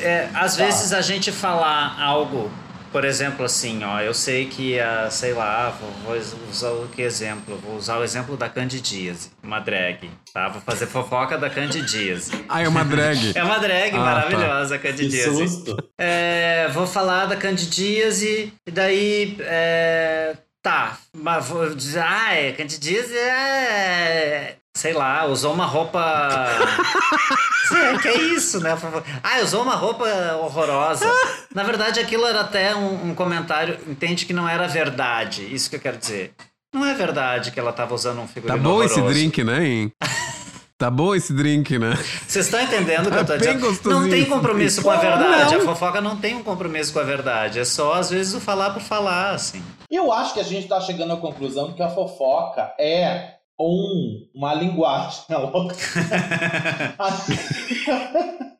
é, 0.00 0.28
às 0.34 0.56
Tá. 0.56 0.64
vezes 0.64 0.92
a 0.92 1.00
gente 1.00 1.32
falar 1.32 1.96
algo, 2.00 2.50
por 2.92 3.04
exemplo, 3.04 3.44
assim, 3.44 3.82
ó, 3.84 4.00
eu 4.00 4.12
sei 4.12 4.46
que, 4.46 4.78
a, 4.78 5.08
sei 5.10 5.32
lá, 5.32 5.70
vou, 5.70 5.90
vou 6.18 6.48
usar 6.50 6.70
o 6.70 6.88
que 6.88 7.00
exemplo? 7.02 7.58
Vou 7.64 7.76
usar 7.76 7.96
o 7.98 8.04
exemplo 8.04 8.36
da 8.36 8.48
Candidíase, 8.48 9.30
uma 9.42 9.58
drag, 9.60 10.10
tá? 10.34 10.48
Vou 10.48 10.60
fazer 10.60 10.86
fofoca 10.86 11.38
da 11.38 11.48
Candidíase. 11.48 12.30
Ah, 12.50 12.62
é 12.62 12.68
uma 12.68 12.84
drag. 12.84 13.32
É 13.34 13.42
uma 13.44 13.58
drag 13.58 13.94
Ah, 13.94 13.98
maravilhosa, 13.98 14.74
a 14.74 14.78
Que 14.78 14.88
Candidíase. 14.88 15.48
susto. 15.48 15.76
É, 15.98 16.68
vou 16.72 16.86
falar 16.86 17.26
da 17.26 17.36
candidíase 17.36 18.52
e 18.66 18.70
daí 18.70 19.36
é, 19.40 20.34
tá, 20.68 20.98
mas 21.16 21.48
vou 21.48 21.74
dizer, 21.74 22.00
ah, 22.06 22.34
é, 22.34 22.52
candidíase 22.52 23.16
é, 23.16 24.56
sei 24.76 24.92
lá, 24.92 25.24
usou 25.26 25.54
uma 25.54 25.64
roupa, 25.64 26.00
Sim, 27.68 27.98
que 28.02 28.08
é 28.08 28.16
isso, 28.18 28.60
né? 28.60 28.76
Ah, 29.22 29.40
usou 29.42 29.62
uma 29.62 29.74
roupa 29.74 30.04
horrorosa. 30.42 31.10
Na 31.54 31.62
verdade, 31.62 32.00
aquilo 32.00 32.26
era 32.26 32.40
até 32.40 32.74
um, 32.74 33.10
um 33.10 33.14
comentário, 33.14 33.78
entende 33.86 34.26
que 34.26 34.32
não 34.32 34.48
era 34.48 34.66
verdade, 34.68 35.42
isso 35.54 35.70
que 35.70 35.76
eu 35.76 35.80
quero 35.80 35.96
dizer. 35.96 36.32
Não 36.74 36.84
é 36.84 36.92
verdade 36.94 37.50
que 37.50 37.58
ela 37.58 37.72
tava 37.72 37.94
usando 37.94 38.18
um 38.18 38.26
Tá 38.26 38.32
figurino 38.34 38.58
bom 38.62 38.82
esse 38.82 38.94
horroroso. 38.94 39.14
drink, 39.14 39.42
né, 39.42 39.64
hein? 39.66 39.92
Tá 40.78 40.88
bom 40.88 41.12
esse 41.12 41.32
drink, 41.32 41.76
né? 41.76 41.98
Vocês 42.24 42.44
estão 42.44 42.60
entendendo 42.60 43.08
o 43.08 43.10
que 43.10 43.16
eu 43.18 43.26
tô 43.26 43.32
É 43.32 43.38
dizendo? 43.38 43.80
Não 43.86 44.08
tem 44.08 44.20
esse 44.20 44.30
compromisso 44.30 44.80
com 44.80 44.90
a 44.92 44.96
verdade. 44.96 45.54
Não. 45.56 45.62
A 45.62 45.64
fofoca 45.64 46.00
não 46.00 46.16
tem 46.16 46.36
um 46.36 46.42
compromisso 46.44 46.92
com 46.92 47.00
a 47.00 47.02
verdade. 47.02 47.58
É 47.58 47.64
só, 47.64 47.94
às 47.94 48.10
vezes, 48.10 48.32
o 48.32 48.40
falar 48.40 48.70
por 48.70 48.80
falar, 48.80 49.32
assim. 49.32 49.60
E 49.90 49.96
eu 49.96 50.12
acho 50.12 50.34
que 50.34 50.40
a 50.40 50.44
gente 50.44 50.68
tá 50.68 50.80
chegando 50.80 51.14
à 51.14 51.16
conclusão 51.16 51.72
que 51.72 51.82
a 51.82 51.88
fofoca 51.88 52.74
é 52.78 53.38
um, 53.58 54.28
uma 54.34 54.54
linguagem. 54.54 55.22
né, 55.28 55.36
louca? 55.36 55.74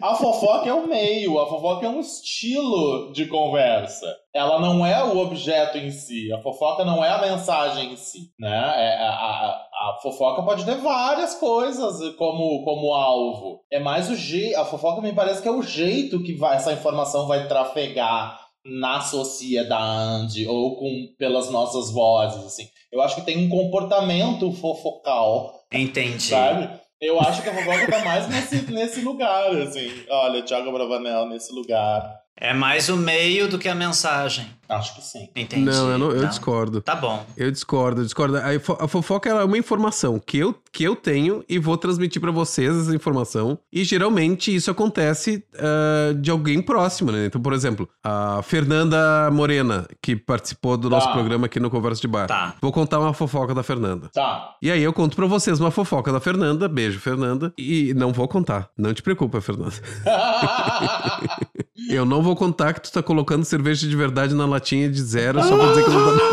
A 0.00 0.14
fofoca 0.14 0.68
é 0.68 0.74
um 0.74 0.86
meio, 0.86 1.38
a 1.38 1.46
fofoca 1.46 1.86
é 1.86 1.88
um 1.88 1.98
estilo 1.98 3.12
de 3.12 3.26
conversa. 3.26 4.06
Ela 4.32 4.60
não 4.60 4.86
é 4.86 5.02
o 5.02 5.18
objeto 5.18 5.78
em 5.78 5.90
si, 5.90 6.32
a 6.32 6.40
fofoca 6.40 6.84
não 6.84 7.04
é 7.04 7.08
a 7.08 7.20
mensagem 7.20 7.92
em 7.92 7.96
si, 7.96 8.30
né? 8.38 8.74
É, 8.76 9.02
a, 9.02 9.10
a, 9.10 9.50
a 9.50 9.98
fofoca 10.02 10.42
pode 10.42 10.64
ter 10.64 10.76
várias 10.76 11.34
coisas 11.34 12.14
como, 12.16 12.62
como 12.62 12.94
alvo. 12.94 13.60
É 13.72 13.80
mais 13.80 14.08
o 14.10 14.14
jeito, 14.14 14.58
a 14.58 14.64
fofoca 14.64 15.00
me 15.00 15.12
parece 15.12 15.42
que 15.42 15.48
é 15.48 15.52
o 15.52 15.62
jeito 15.62 16.22
que 16.22 16.34
vai, 16.34 16.56
essa 16.56 16.72
informação 16.72 17.26
vai 17.26 17.48
trafegar 17.48 18.47
na 18.64 19.00
sociedade 19.00 20.46
ou 20.46 20.76
com 20.76 21.08
pelas 21.18 21.50
nossas 21.50 21.90
vozes, 21.90 22.44
assim. 22.44 22.68
Eu 22.92 23.00
acho 23.02 23.16
que 23.16 23.22
tem 23.22 23.38
um 23.38 23.48
comportamento 23.48 24.52
fofocal 24.52 25.64
Entendi. 25.72 26.22
sabe? 26.22 26.68
Eu 27.00 27.20
acho 27.20 27.42
que 27.42 27.48
a 27.48 27.54
fofoca 27.54 27.86
tá 27.90 28.04
mais 28.04 28.28
nesse, 28.28 28.70
nesse 28.72 29.00
lugar, 29.02 29.50
assim. 29.56 29.90
Olha, 30.08 30.42
Thiago 30.42 30.72
Bravanel 30.72 31.26
nesse 31.26 31.52
lugar. 31.52 32.18
É 32.36 32.52
mais 32.52 32.88
o 32.88 32.96
meio 32.96 33.48
do 33.48 33.58
que 33.58 33.68
a 33.68 33.74
mensagem. 33.74 34.46
Acho 34.68 34.94
que 34.96 35.02
sim. 35.02 35.28
Entendi. 35.34 35.62
Não, 35.64 35.90
eu, 35.90 35.98
não- 35.98 36.10
eu 36.10 36.22
Não? 36.22 36.28
discordo. 36.28 36.80
Tá 36.82 36.94
bom. 36.94 37.24
Eu 37.36 37.50
discordo, 37.50 38.00
eu 38.00 38.04
discordo. 38.04 38.36
A, 38.36 38.60
fo- 38.60 38.76
a 38.78 38.86
fofoca 38.88 39.28
ela 39.28 39.40
é 39.40 39.44
uma 39.44 39.56
informação 39.58 40.18
que 40.18 40.38
eu, 40.38 40.54
que 40.70 40.84
eu 40.84 40.94
tenho 40.94 41.42
e 41.48 41.58
vou 41.58 41.76
transmitir 41.76 42.20
pra 42.20 42.30
vocês 42.30 42.76
essa 42.76 42.94
informação. 42.94 43.58
E 43.72 43.82
geralmente 43.84 44.54
isso 44.54 44.70
acontece 44.70 45.42
ah, 45.58 46.12
de 46.20 46.30
alguém 46.30 46.60
próximo, 46.60 47.10
né? 47.10 47.26
Então, 47.26 47.40
por 47.40 47.52
exemplo, 47.52 47.88
a 48.04 48.40
Fernanda 48.42 49.30
Morena, 49.32 49.86
que 50.02 50.14
participou 50.16 50.76
do 50.76 50.90
nosso 50.90 51.06
Tá. 51.06 51.12
programa 51.14 51.46
aqui 51.46 51.58
no 51.58 51.70
Conversa 51.70 52.00
de 52.02 52.08
Bar. 52.08 52.26
Tá. 52.26 52.54
Vou 52.60 52.70
contar 52.72 52.98
uma 53.00 53.14
fofoca 53.14 53.54
da 53.54 53.62
Fernanda. 53.62 54.10
Tá. 54.12 54.54
E 54.60 54.70
aí 54.70 54.82
eu 54.82 54.92
conto 54.92 55.16
pra 55.16 55.26
vocês 55.26 55.58
uma 55.60 55.70
fofoca 55.70 56.12
da 56.12 56.20
Fernanda. 56.20 56.68
Beijo, 56.68 57.00
Fernanda. 57.00 57.52
E 57.56 57.94
não 57.94 58.12
vou 58.12 58.28
contar. 58.28 58.68
Não 58.76 58.92
te 58.92 59.02
preocupa, 59.02 59.40
Fernanda. 59.40 59.72
Eu 61.88 62.04
não 62.04 62.22
vou 62.22 62.34
contar 62.36 62.74
que 62.74 62.80
tu 62.82 62.92
tá 62.92 63.02
colocando 63.02 63.44
cerveja 63.44 63.86
de 63.88 63.96
verdade 63.96 64.34
na 64.34 64.46
latinha 64.58 64.90
de 64.90 65.00
zero 65.00 65.42
só 65.42 65.56
pra 65.56 65.68
dizer 65.68 65.84
que 65.84 65.90
eu 65.90 65.94
não 65.94 66.18
tá 66.18 66.24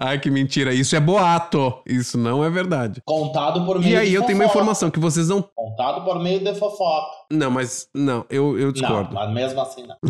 Ai, 0.00 0.18
que 0.18 0.30
mentira. 0.30 0.72
Isso 0.72 0.94
é 0.96 1.00
boato. 1.00 1.74
Isso 1.86 2.16
não 2.18 2.44
é 2.44 2.50
verdade. 2.50 3.02
Contado 3.04 3.64
por 3.64 3.78
meio 3.78 3.92
E 3.92 3.96
aí 3.96 4.08
de 4.10 4.14
eu 4.14 4.22
tenho 4.22 4.38
uma 4.38 4.44
fofoca. 4.44 4.58
informação 4.60 4.90
que 4.90 4.98
vocês 5.00 5.28
não. 5.28 5.42
Contado 5.54 6.04
por 6.04 6.18
meio 6.20 6.40
de 6.40 6.54
fofoca. 6.54 7.18
Não, 7.30 7.50
mas. 7.50 7.88
Não, 7.94 8.24
eu, 8.30 8.58
eu 8.58 8.72
discordo. 8.72 9.12
Não, 9.14 9.20
mas 9.20 9.32
mesmo 9.34 9.60
assim 9.60 9.86
não. 9.86 9.96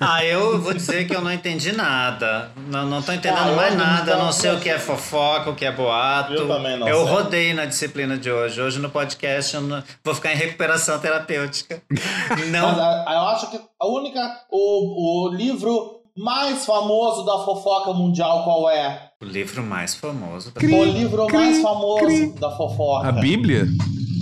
Ah, 0.00 0.24
eu 0.24 0.60
vou 0.60 0.74
dizer 0.74 1.06
que 1.06 1.14
eu 1.14 1.20
não 1.20 1.32
entendi 1.32 1.72
nada. 1.72 2.50
Não, 2.70 2.86
não 2.86 3.02
tô 3.02 3.12
entendendo 3.12 3.50
Ah, 3.52 3.56
mais 3.56 3.76
nada. 3.76 4.12
Eu 4.12 4.18
não 4.18 4.32
sei 4.32 4.50
o 4.52 4.60
que 4.60 4.68
é 4.68 4.78
fofoca, 4.78 5.50
o 5.50 5.54
que 5.54 5.64
é 5.64 5.72
boato. 5.72 6.32
Eu 6.34 6.46
também 6.46 6.78
não 6.78 6.88
Eu 6.88 7.04
sei. 7.04 7.12
rodei 7.14 7.54
na 7.54 7.64
disciplina 7.66 8.16
de 8.16 8.30
hoje. 8.30 8.60
Hoje 8.60 8.78
no 8.78 8.90
podcast 8.90 9.54
eu 9.54 9.62
não- 9.62 9.82
vou 10.04 10.14
ficar 10.14 10.32
em 10.32 10.36
recuperação 10.36 10.98
terapêutica. 10.98 11.82
Mas 12.30 12.48
Não. 12.50 12.68
a- 12.68 13.04
eu 13.08 13.28
acho 13.28 13.50
que 13.50 13.58
a 13.80 13.86
única. 13.86 14.20
O, 14.50 15.26
o 15.28 15.34
livro 15.34 15.97
mais 16.18 16.66
famoso 16.66 17.24
da 17.24 17.38
fofoca 17.44 17.92
mundial 17.92 18.44
qual 18.44 18.68
é? 18.70 19.10
O 19.22 19.24
livro 19.24 19.62
mais 19.62 19.94
famoso 19.94 20.50
da 20.52 20.60
Cri, 20.60 20.74
o 20.74 20.84
livro 20.84 21.26
cri, 21.26 21.36
mais 21.36 21.62
famoso 21.62 22.04
cri. 22.06 22.32
da 22.40 22.50
fofoca. 22.56 23.08
A 23.08 23.12
Bíblia? 23.12 23.66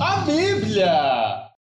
A 0.01 0.17
Bíblia! 0.19 0.93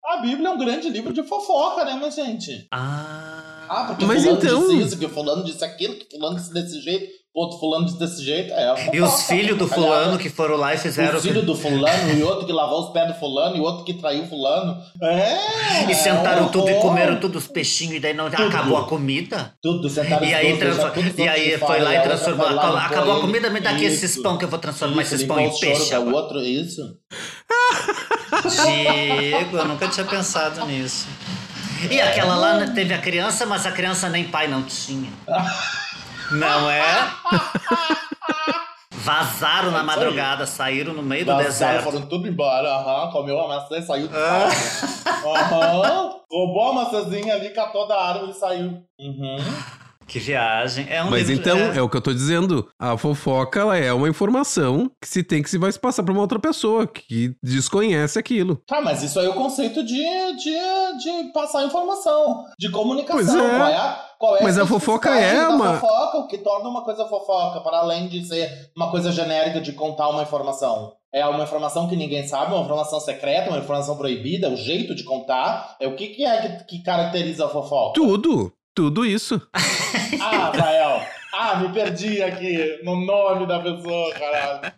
A 0.04 0.16
Bíblia 0.20 0.48
é 0.48 0.50
um 0.50 0.58
grande 0.58 0.88
livro 0.88 1.12
de 1.12 1.22
fofoca, 1.22 1.84
né, 1.84 1.94
minha 1.94 2.10
gente? 2.10 2.66
Ah. 2.70 3.66
Ah, 3.68 3.84
porque 3.84 4.04
Mas 4.04 4.22
fulano 4.22 4.38
então- 4.42 4.68
disse 4.68 4.82
isso, 4.82 4.98
que 4.98 5.08
fulano 5.08 5.44
disse 5.44 5.64
aquilo, 5.64 5.94
que 5.94 6.10
fulano 6.10 6.36
disse 6.36 6.52
desse 6.52 6.80
jeito, 6.80 7.10
outro 7.34 7.58
fulano 7.58 7.84
disse 7.86 7.98
desse 7.98 8.22
jeito. 8.24 8.52
É, 8.52 8.90
E 8.94 9.00
os 9.00 9.22
filhos 9.22 9.56
do 9.56 9.64
aliás, 9.64 9.74
fulano 9.74 10.18
que 10.18 10.28
foram 10.28 10.56
lá 10.56 10.74
e 10.74 10.78
fizeram. 10.78 11.18
O 11.18 11.22
filho 11.22 11.42
do 11.42 11.54
fulano 11.56 12.12
e 12.12 12.22
outro 12.22 12.46
que 12.46 12.52
lavou 12.52 12.80
os 12.84 12.90
pés 12.90 13.08
do 13.08 13.14
fulano 13.14 13.56
e 13.56 13.60
outro 13.60 13.84
que 13.84 13.94
traiu 13.94 14.26
fulano. 14.26 14.76
É! 15.02 15.90
E 15.90 15.94
sentaram 15.94 16.46
é 16.46 16.48
tudo 16.50 16.68
e 16.70 16.74
comeram 16.74 17.18
todos 17.18 17.44
os 17.44 17.48
peixinhos 17.50 17.96
e 17.96 18.00
daí 18.00 18.14
não 18.14 18.26
acabou 18.26 18.76
a 18.76 18.86
comida. 18.86 19.54
Tudo, 19.62 19.88
sentaram 19.88 20.24
E 20.26 20.28
os 20.30 20.34
aí, 20.34 20.58
tudo 20.58 21.20
e 21.20 21.28
aí 21.28 21.58
foi 21.58 21.80
lá 21.80 21.94
e 21.94 22.00
transformou. 22.02 22.50
lá, 22.50 22.62
Acabou, 22.62 22.78
acabou 22.78 23.16
a 23.16 23.20
comida, 23.20 23.50
me 23.50 23.60
dá 23.60 23.70
aqui 23.70 23.84
esses 23.86 24.20
pão 24.20 24.36
que 24.36 24.44
eu 24.44 24.48
vou 24.48 24.58
transformar 24.58 25.02
Isso, 25.02 25.14
esses 25.14 25.26
pão 25.26 25.40
em 25.40 25.48
o 25.48 25.58
peixe. 25.58 25.90
do 25.90 25.96
agora. 25.96 26.16
outro, 26.16 26.40
isso. 26.42 26.96
Diego, 28.64 29.56
eu 29.56 29.64
nunca 29.66 29.88
tinha 29.88 30.04
pensado 30.06 30.64
nisso. 30.66 31.06
E 31.90 32.00
aquela 32.00 32.36
lá 32.36 32.54
né, 32.58 32.72
teve 32.74 32.94
a 32.94 32.98
criança, 32.98 33.44
mas 33.46 33.66
a 33.66 33.72
criança 33.72 34.08
nem 34.08 34.24
pai 34.24 34.48
não 34.48 34.62
tinha. 34.62 35.10
Não 36.38 36.70
é? 36.70 36.84
Vazaram 38.92 39.70
na 39.72 39.82
madragada, 39.82 40.46
saíram 40.46 40.92
no 40.94 41.02
meio 41.02 41.24
do 41.24 41.32
Vazaram, 41.32 41.48
deserto. 41.50 41.82
foram 41.84 42.02
tudo 42.06 42.28
embora. 42.28 42.68
Aham, 42.68 43.10
comeu 43.10 43.40
a 43.40 43.48
maçã 43.48 43.76
e 43.78 43.82
saiu 43.82 44.06
de 44.06 44.14
Ah. 44.14 44.48
casa. 44.48 45.10
Aham. 45.26 46.14
Roubou 46.30 46.70
a 46.70 46.74
maçãzinha 46.74 47.34
ali, 47.34 47.50
catou 47.50 47.86
da 47.88 48.00
árvore 48.00 48.30
e 48.30 48.34
saiu. 48.34 48.82
Uhum. 49.00 49.36
Que 50.12 50.18
viagem. 50.18 50.86
É 50.90 51.02
um 51.02 51.08
Mas 51.10 51.28
livro- 51.30 51.42
então, 51.42 51.56
é. 51.56 51.78
é 51.78 51.82
o 51.82 51.88
que 51.88 51.96
eu 51.96 52.00
tô 52.02 52.12
dizendo. 52.12 52.68
A 52.78 52.98
fofoca, 52.98 53.60
ela 53.60 53.78
é 53.78 53.92
uma 53.94 54.08
informação 54.08 54.90
que 55.00 55.08
se 55.08 55.22
tem 55.22 55.42
que 55.42 55.48
se 55.48 55.56
vai 55.56 55.72
se 55.72 55.78
passar 55.78 56.02
pra 56.02 56.12
uma 56.12 56.20
outra 56.20 56.38
pessoa 56.38 56.86
que 56.86 57.34
desconhece 57.42 58.18
aquilo. 58.18 58.60
Tá, 58.66 58.82
mas 58.82 59.02
isso 59.02 59.18
aí 59.18 59.24
é 59.24 59.30
o 59.30 59.34
conceito 59.34 59.82
de, 59.82 59.94
de, 60.36 60.52
de 60.98 61.32
passar 61.32 61.64
informação, 61.64 62.44
de 62.58 62.70
comunicação. 62.70 63.16
Pois 63.24 63.34
é. 63.34 63.56
Qual 63.58 63.68
é, 63.68 63.76
a- 63.76 64.04
qual 64.18 64.36
é 64.36 64.42
Mas 64.42 64.58
a 64.58 64.66
fofoca 64.66 65.08
é 65.18 65.48
uma- 65.48 65.78
fofoca, 65.80 66.18
o 66.18 66.26
que 66.28 66.36
torna 66.38 66.68
uma 66.68 66.84
coisa 66.84 67.06
fofoca, 67.06 67.60
para 67.62 67.78
além 67.78 68.06
de 68.08 68.22
ser 68.26 68.70
uma 68.76 68.90
coisa 68.90 69.10
genérica 69.10 69.62
de 69.62 69.72
contar 69.72 70.10
uma 70.10 70.22
informação. 70.22 70.92
É 71.14 71.26
uma 71.26 71.44
informação 71.44 71.88
que 71.88 71.96
ninguém 71.96 72.26
sabe, 72.26 72.52
uma 72.54 72.62
informação 72.64 72.98
secreta, 73.00 73.48
uma 73.50 73.58
informação 73.58 73.96
proibida, 73.96 74.48
o 74.50 74.56
jeito 74.56 74.94
de 74.94 75.04
contar. 75.04 75.74
É 75.80 75.86
o 75.88 75.94
que, 75.96 76.08
que 76.08 76.24
é 76.24 76.56
que, 76.58 76.64
que 76.78 76.82
caracteriza 76.82 77.46
a 77.46 77.48
fofoca? 77.48 77.94
Tudo. 77.94 78.52
Tudo 78.74 79.04
isso. 79.04 79.40
Ah, 80.20 80.52
Rael. 80.54 81.06
Ah, 81.34 81.56
me 81.56 81.72
perdi 81.72 82.22
aqui 82.22 82.80
no 82.84 83.04
nome 83.06 83.46
da 83.46 83.58
pessoa, 83.60 84.12
caralho. 84.14 84.72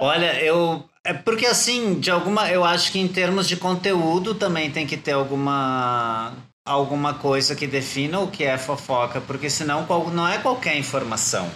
Olha, 0.00 0.42
eu. 0.42 0.84
É 1.04 1.12
porque 1.12 1.46
assim, 1.46 1.98
de 1.98 2.10
alguma. 2.10 2.50
Eu 2.50 2.64
acho 2.64 2.90
que 2.92 2.98
em 2.98 3.08
termos 3.08 3.46
de 3.48 3.56
conteúdo 3.56 4.34
também 4.34 4.70
tem 4.70 4.86
que 4.86 4.96
ter 4.96 5.12
alguma. 5.12 6.32
Alguma 6.66 7.14
coisa 7.14 7.56
que 7.56 7.66
defina 7.66 8.20
o 8.20 8.30
que 8.30 8.44
é 8.44 8.58
fofoca, 8.58 9.22
porque 9.22 9.48
senão 9.48 9.86
não 10.12 10.28
é 10.28 10.36
qualquer 10.36 10.76
informação. 10.76 11.50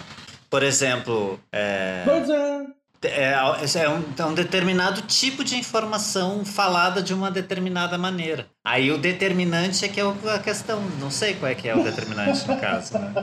Por 0.49 0.63
exemplo, 0.63 1.39
é, 1.51 2.01
Pois 2.03 2.29
é. 2.29 2.65
É, 3.03 3.33
é 3.33 3.89
um, 3.89 4.03
é 4.17 4.25
um 4.25 4.33
determinado 4.33 5.01
tipo 5.01 5.43
de 5.43 5.55
informação 5.55 6.43
falada 6.45 7.01
de 7.01 7.13
uma 7.13 7.29
determinada 7.29 7.97
maneira. 7.97 8.47
Aí 8.65 8.91
o 8.91 8.97
determinante 8.97 9.83
é 9.83 9.89
que 9.89 9.99
é 9.99 10.03
a 10.03 10.39
questão. 10.39 10.81
Não 10.99 11.11
sei 11.11 11.33
qual 11.33 11.51
é 11.51 11.55
que 11.55 11.67
é 11.67 11.75
o 11.75 11.83
determinante 11.83 12.47
no 12.47 12.57
caso, 12.57 12.97
né? 12.97 13.13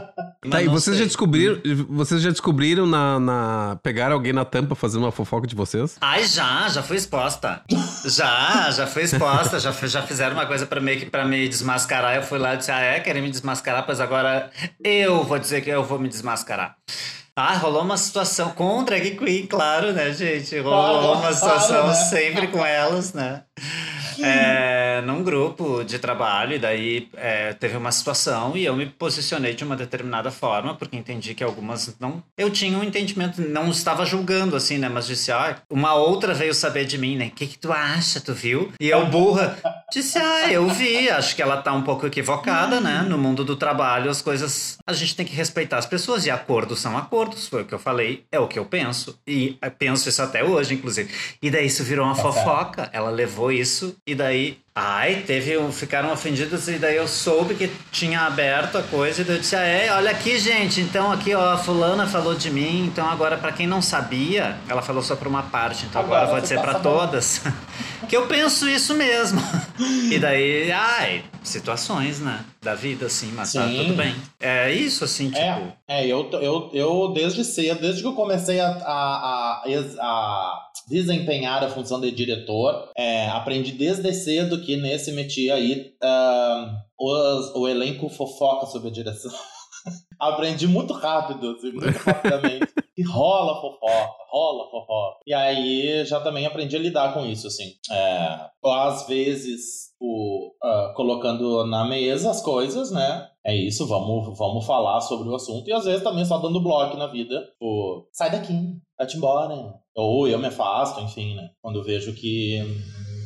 Tá, 0.51 0.63
e 0.63 0.69
vocês 0.69 0.97
já 0.97 1.05
descobriram, 1.05 1.61
vocês 1.89 2.23
já 2.23 2.31
descobriram 2.31 2.87
na, 2.87 3.21
na 3.21 3.79
pegar 3.83 4.13
alguém 4.13 4.33
na 4.33 4.45
tampa 4.45 4.75
fazendo 4.75 5.03
uma 5.03 5.13
fofoca 5.13 5.47
de 5.47 5.55
vocês? 5.55 5.97
Ai, 6.01 6.25
já, 6.25 6.69
já 6.69 6.83
fui 6.83 6.97
exposta. 6.97 7.63
Já, 8.07 8.71
já 8.71 8.87
fui 8.87 9.03
exposta, 9.03 9.59
já, 9.59 9.71
já 9.71 10.03
fizeram 10.03 10.35
uma 10.35 10.47
coisa 10.47 10.69
meio 10.81 10.99
que 10.99 11.07
pra 11.07 11.25
me 11.25 11.49
desmascarar. 11.49 12.17
Eu 12.17 12.23
fui 12.23 12.39
lá 12.39 12.55
e 12.55 12.59
disse, 12.59 12.71
ah, 12.71 12.81
é, 12.81 13.01
querem 13.01 13.23
me 13.23 13.31
desmascarar, 13.31 13.85
pois 13.85 14.01
agora 14.01 14.51
eu 14.83 15.25
vou 15.25 15.39
dizer 15.39 15.61
que 15.63 15.71
eu 15.71 15.85
vou 15.85 15.99
me 15.99 16.09
desmascarar. 16.09 16.77
Ah, 17.43 17.57
rolou 17.57 17.83
uma 17.83 17.97
situação 17.97 18.51
com 18.51 18.85
drag 18.85 19.17
queen, 19.17 19.47
claro, 19.47 19.93
né, 19.95 20.13
gente? 20.13 20.59
Rolou 20.59 21.11
Claro, 21.11 21.19
uma 21.21 21.33
situação 21.33 21.69
claro, 21.69 21.87
né? 21.89 21.95
sempre 21.95 22.49
com 22.49 22.63
elas, 22.63 23.15
né? 23.15 23.45
É, 24.23 25.01
num 25.07 25.23
grupo 25.23 25.83
de 25.83 25.99
trabalho, 25.99 26.57
e 26.57 26.59
daí 26.59 27.09
é, 27.17 27.55
teve 27.55 27.79
uma 27.79 27.91
situação 27.91 28.55
e 28.55 28.67
eu 28.67 28.77
me 28.77 28.85
posicionei 28.85 29.55
de 29.55 29.65
uma 29.65 29.75
determinada 29.75 30.31
forma, 30.31 30.75
porque 30.75 30.97
entendi 30.97 31.35
que 31.35 31.43
algumas 31.43 31.97
não. 31.99 32.23
Eu 32.37 32.51
tinha 32.51 32.77
um 32.77 32.85
entendimento, 32.85 33.41
não 33.41 33.71
estava 33.71 34.05
julgando 34.05 34.55
assim, 34.55 34.77
né? 34.77 34.91
Mas 34.91 35.07
disse, 35.07 35.33
ah, 35.33 35.57
uma 35.71 35.95
outra 35.95 36.35
veio 36.35 36.53
saber 36.53 36.85
de 36.85 36.99
mim, 36.99 37.17
né? 37.17 37.29
O 37.29 37.31
que, 37.31 37.47
que 37.47 37.59
tu 37.59 37.73
acha, 37.73 38.21
tu 38.21 38.35
viu? 38.35 38.71
E 38.79 38.91
eu, 38.91 39.07
burra, 39.07 39.57
disse, 39.93 40.19
ah, 40.19 40.51
eu 40.51 40.69
vi, 40.69 41.11
acho 41.11 41.35
que 41.35 41.43
ela 41.43 41.57
tá 41.57 41.73
um 41.73 41.83
pouco 41.83 42.07
equivocada, 42.07 42.81
né? 42.81 43.03
No 43.03 43.19
mundo 43.19 43.45
do 43.45 43.57
trabalho, 43.57 44.11
as 44.11 44.23
coisas. 44.23 44.79
A 44.87 44.93
gente 44.93 45.17
tem 45.17 45.27
que 45.27 45.35
respeitar 45.35 45.79
as 45.79 45.87
pessoas, 45.87 46.25
e 46.27 46.31
acordos 46.31 46.81
são 46.81 46.97
acordos, 46.97 47.49
foi 47.49 47.63
o 47.63 47.65
que 47.65 47.75
eu 47.75 47.79
falei, 47.79 48.25
é 48.31 48.39
o 48.39 48.47
que 48.47 48.59
eu 48.59 48.65
penso. 48.65 49.19
E 49.27 49.59
eu 49.61 49.71
penso 49.71 50.09
isso 50.09 50.23
até 50.23 50.45
hoje, 50.45 50.75
inclusive. 50.75 51.13
E 51.43 51.51
daí 51.51 51.67
isso 51.67 51.83
virou 51.85 52.07
uma 52.07 52.15
Tá 52.15 52.23
fofoca. 52.23 52.91
Ela 52.93 53.11
levou 53.11 53.51
isso 53.51 53.97
e 54.07 54.15
daí. 54.15 54.59
Ai, 54.75 55.25
teve. 55.27 55.59
um- 55.59 55.73
Ficaram 55.73 56.13
ofendidos 56.13 56.69
e 56.69 56.79
daí 56.79 56.97
eu 56.97 57.09
soube 57.09 57.55
que 57.55 57.71
tinha 57.91 58.21
aberto 58.21 58.79
a 58.79 58.83
coisa 58.83 59.21
e 59.21 59.25
daí 59.25 59.37
eu 59.37 59.41
disse: 59.41 59.57
Ah, 59.57 59.65
é, 59.65 59.93
olha 59.93 60.11
aqui, 60.11 60.39
gente. 60.39 60.81
Então 60.81 61.11
aqui, 61.11 61.35
ó, 61.35 61.55
a 61.55 61.59
fulana 61.59 62.07
falou 62.07 62.35
de 62.35 62.51
mim. 62.51 62.87
Então 62.87 63.09
agora, 63.11 63.37
pra 63.37 63.51
quem 63.53 63.67
não 63.67 63.83
sabia, 63.83 64.57
ela 64.69 64.81
falou 64.81 65.03
só 65.03 65.17
pra 65.17 65.29
uma 65.29 65.43
parte. 65.43 65.87
Então 65.87 66.01
agora, 66.03 66.25
Agora 66.27 66.43
tá 66.43 66.49
pra 66.61 66.73
sabendo. 66.75 66.83
todas. 66.83 67.43
que 68.09 68.17
eu 68.17 68.27
penso 68.27 68.69
isso 68.69 68.95
mesmo. 68.95 69.43
e 70.11 70.19
daí, 70.19 70.71
ai, 70.73 71.25
situações, 71.43 72.21
né? 72.21 72.41
Da 72.63 72.75
vida, 72.75 73.07
assim, 73.07 73.33
mas 73.33 73.55
tá 73.55 73.67
tudo 73.67 73.95
bem. 73.95 74.15
É 74.39 74.71
isso, 74.71 75.03
assim, 75.03 75.29
tipo. 75.31 75.39
É, 75.41 75.77
é 75.89 76.07
eu, 76.07 76.29
eu, 76.33 76.71
eu 76.75 77.13
desde 77.15 77.43
cedo, 77.43 77.81
desde 77.81 78.03
que 78.03 78.07
eu 78.09 78.15
comecei 78.15 78.61
a, 78.61 78.69
a, 78.69 79.63
a, 79.65 79.65
a 79.99 80.63
desempenhar 80.87 81.65
a 81.65 81.71
função 81.71 81.99
de 82.01 82.11
diretor, 82.11 82.91
é, 82.95 83.29
aprendi 83.29 83.73
desde 83.73 84.13
cedo 84.13 84.61
que 84.61 84.77
nesse 84.77 85.11
métier 85.13 85.53
aí 85.55 85.95
ah, 86.03 86.71
os- 86.99 87.55
o 87.55 87.67
elenco 87.67 88.11
fofoca 88.11 88.67
sobre 88.67 88.89
a 88.89 88.93
direção. 88.93 89.33
aprendi 90.21 90.69
muito 90.69 90.93
rápido, 90.93 91.51
assim, 91.51 91.73
muito 91.73 91.99
rapidamente. 91.99 92.69
E 92.99 93.03
rola 93.03 93.59
fofoca, 93.63 94.11
rola 94.31 94.71
fofoca. 94.71 95.21
E 95.27 95.33
aí 95.33 96.05
já 96.05 96.21
também 96.21 96.45
aprendi 96.45 96.77
a 96.77 96.79
lidar 96.79 97.15
com 97.15 97.25
isso, 97.25 97.47
assim. 97.47 97.73
É, 97.91 98.51
às 98.63 99.07
vezes, 99.07 99.95
o, 99.99 100.53
ah, 100.63 100.93
colocando 100.95 101.65
na 101.65 101.87
mesa 101.87 102.31
as 102.31 102.43
coisas, 102.43 102.91
né? 102.91 103.27
É 103.43 103.57
isso, 103.57 103.87
vamos, 103.87 104.37
vamos 104.37 104.67
falar 104.67 105.01
sobre 105.01 105.31
o 105.31 105.35
assunto. 105.35 105.67
E 105.67 105.73
às 105.73 105.87
vezes 105.87 106.03
também 106.03 106.27
só 106.27 106.37
dando 106.37 106.61
bloco 106.61 106.99
na 106.99 107.07
vida. 107.07 107.41
Tipo, 107.53 108.07
sai 108.13 108.31
daqui, 108.31 108.77
vai-te 108.99 109.17
embora. 109.17 109.75
Ou 109.97 110.29
eu 110.29 110.39
me 110.39 110.49
afasto, 110.49 111.01
enfim, 111.01 111.37
né? 111.37 111.49
Quando 111.63 111.83
vejo 111.83 112.13
que, 112.13 112.61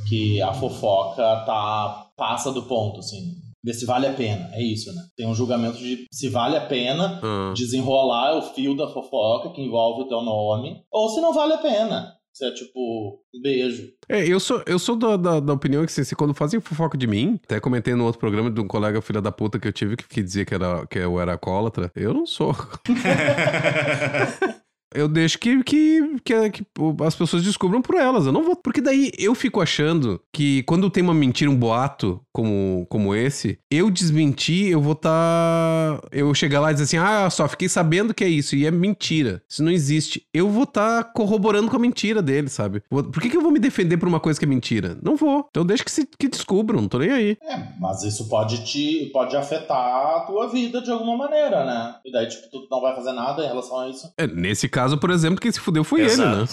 que 0.08 0.40
a 0.40 0.52
fofoca 0.52 1.44
tá, 1.44 2.10
passa 2.16 2.52
do 2.52 2.62
ponto, 2.62 3.00
assim. 3.00 3.43
Ver 3.64 3.72
se 3.72 3.86
vale 3.86 4.06
a 4.06 4.12
pena. 4.12 4.50
É 4.52 4.62
isso, 4.62 4.92
né? 4.94 5.00
Tem 5.16 5.26
um 5.26 5.34
julgamento 5.34 5.78
de 5.78 6.04
se 6.12 6.28
vale 6.28 6.56
a 6.56 6.66
pena 6.66 7.18
Ah. 7.22 7.54
desenrolar 7.56 8.36
o 8.36 8.42
fio 8.54 8.76
da 8.76 8.88
fofoca 8.88 9.50
que 9.54 9.62
envolve 9.62 10.02
o 10.02 10.08
teu 10.08 10.20
nome, 10.20 10.82
ou 10.92 11.08
se 11.08 11.20
não 11.20 11.32
vale 11.32 11.54
a 11.54 11.58
pena. 11.58 12.12
Se 12.36 12.44
é 12.44 12.50
tipo, 12.50 13.20
um 13.32 13.40
beijo. 13.40 13.88
É, 14.08 14.26
eu 14.26 14.40
sou, 14.40 14.60
eu 14.66 14.76
sou 14.76 14.96
da, 14.96 15.16
da, 15.16 15.38
da 15.38 15.52
opinião 15.52 15.86
que 15.86 15.92
se, 15.92 16.04
se 16.04 16.16
quando 16.16 16.34
fazem 16.34 16.58
fofoca 16.60 16.98
de 16.98 17.06
mim, 17.06 17.38
até 17.44 17.60
comentei 17.60 17.94
no 17.94 18.04
outro 18.04 18.18
programa 18.18 18.50
de 18.50 18.60
um 18.60 18.66
colega 18.66 19.00
filha 19.00 19.22
da 19.22 19.30
puta 19.30 19.56
que 19.58 19.68
eu 19.68 19.72
tive 19.72 19.96
que, 19.96 20.06
que 20.08 20.20
dizia 20.20 20.44
que, 20.44 20.52
era, 20.52 20.84
que 20.88 20.98
eu 20.98 21.20
era 21.20 21.30
alcoólatra. 21.32 21.92
Eu 21.94 22.12
não 22.12 22.26
sou. 22.26 22.52
Eu 24.94 25.08
deixo 25.08 25.38
que, 25.38 25.62
que, 25.64 26.18
que, 26.24 26.50
que 26.50 26.66
as 27.04 27.14
pessoas 27.14 27.42
descubram 27.42 27.82
por 27.82 27.96
elas. 27.96 28.26
Eu 28.26 28.32
não 28.32 28.44
vou. 28.44 28.56
Porque 28.56 28.80
daí 28.80 29.10
eu 29.18 29.34
fico 29.34 29.60
achando 29.60 30.20
que 30.32 30.62
quando 30.62 30.90
tem 30.90 31.02
uma 31.02 31.14
mentira, 31.14 31.50
um 31.50 31.56
boato 31.56 32.20
como, 32.32 32.86
como 32.88 33.14
esse, 33.14 33.58
eu 33.70 33.90
desmentir, 33.90 34.68
eu 34.70 34.80
vou 34.80 34.92
estar. 34.92 36.00
eu 36.10 36.34
chegar 36.34 36.60
lá 36.60 36.70
e 36.70 36.74
dizer 36.74 36.84
assim: 36.84 36.96
ah, 36.96 37.30
só 37.30 37.48
fiquei 37.48 37.68
sabendo 37.68 38.14
que 38.14 38.24
é 38.24 38.28
isso. 38.28 38.56
E 38.56 38.66
é 38.66 38.70
mentira. 38.70 39.42
Isso 39.48 39.62
não 39.62 39.70
existe. 39.70 40.26
Eu 40.32 40.48
vou 40.48 40.64
estar 40.64 41.12
corroborando 41.12 41.70
com 41.70 41.76
a 41.76 41.80
mentira 41.80 42.20
dele, 42.20 42.48
sabe? 42.48 42.82
Por 42.88 43.20
que, 43.20 43.30
que 43.30 43.36
eu 43.36 43.42
vou 43.42 43.52
me 43.52 43.58
defender 43.58 43.96
por 43.96 44.08
uma 44.08 44.20
coisa 44.20 44.38
que 44.38 44.44
é 44.44 44.48
mentira? 44.48 44.98
Não 45.02 45.16
vou. 45.16 45.46
Então 45.50 45.64
deixa 45.64 45.84
que, 45.84 45.90
se, 45.90 46.08
que 46.18 46.28
descubram, 46.28 46.80
não 46.80 46.88
tô 46.88 46.98
nem 46.98 47.10
aí. 47.10 47.38
É, 47.42 47.68
mas 47.80 48.02
isso 48.02 48.28
pode 48.28 48.64
te 48.64 49.10
pode 49.12 49.36
afetar 49.36 50.16
a 50.16 50.20
tua 50.26 50.48
vida 50.48 50.80
de 50.80 50.90
alguma 50.90 51.16
maneira, 51.16 51.64
né? 51.64 51.96
E 52.04 52.10
daí, 52.10 52.26
tipo, 52.26 52.48
tu 52.50 52.66
não 52.70 52.80
vai 52.80 52.94
fazer 52.94 53.12
nada 53.12 53.44
em 53.44 53.46
relação 53.46 53.78
a 53.78 53.88
isso. 53.88 54.12
É, 54.18 54.26
nesse 54.26 54.68
caso, 54.68 54.83
por 54.98 55.10
exemplo, 55.10 55.40
quem 55.40 55.50
se 55.50 55.60
fudeu 55.60 55.84
foi 55.84 56.02
ele, 56.02 56.16
né? 56.16 56.46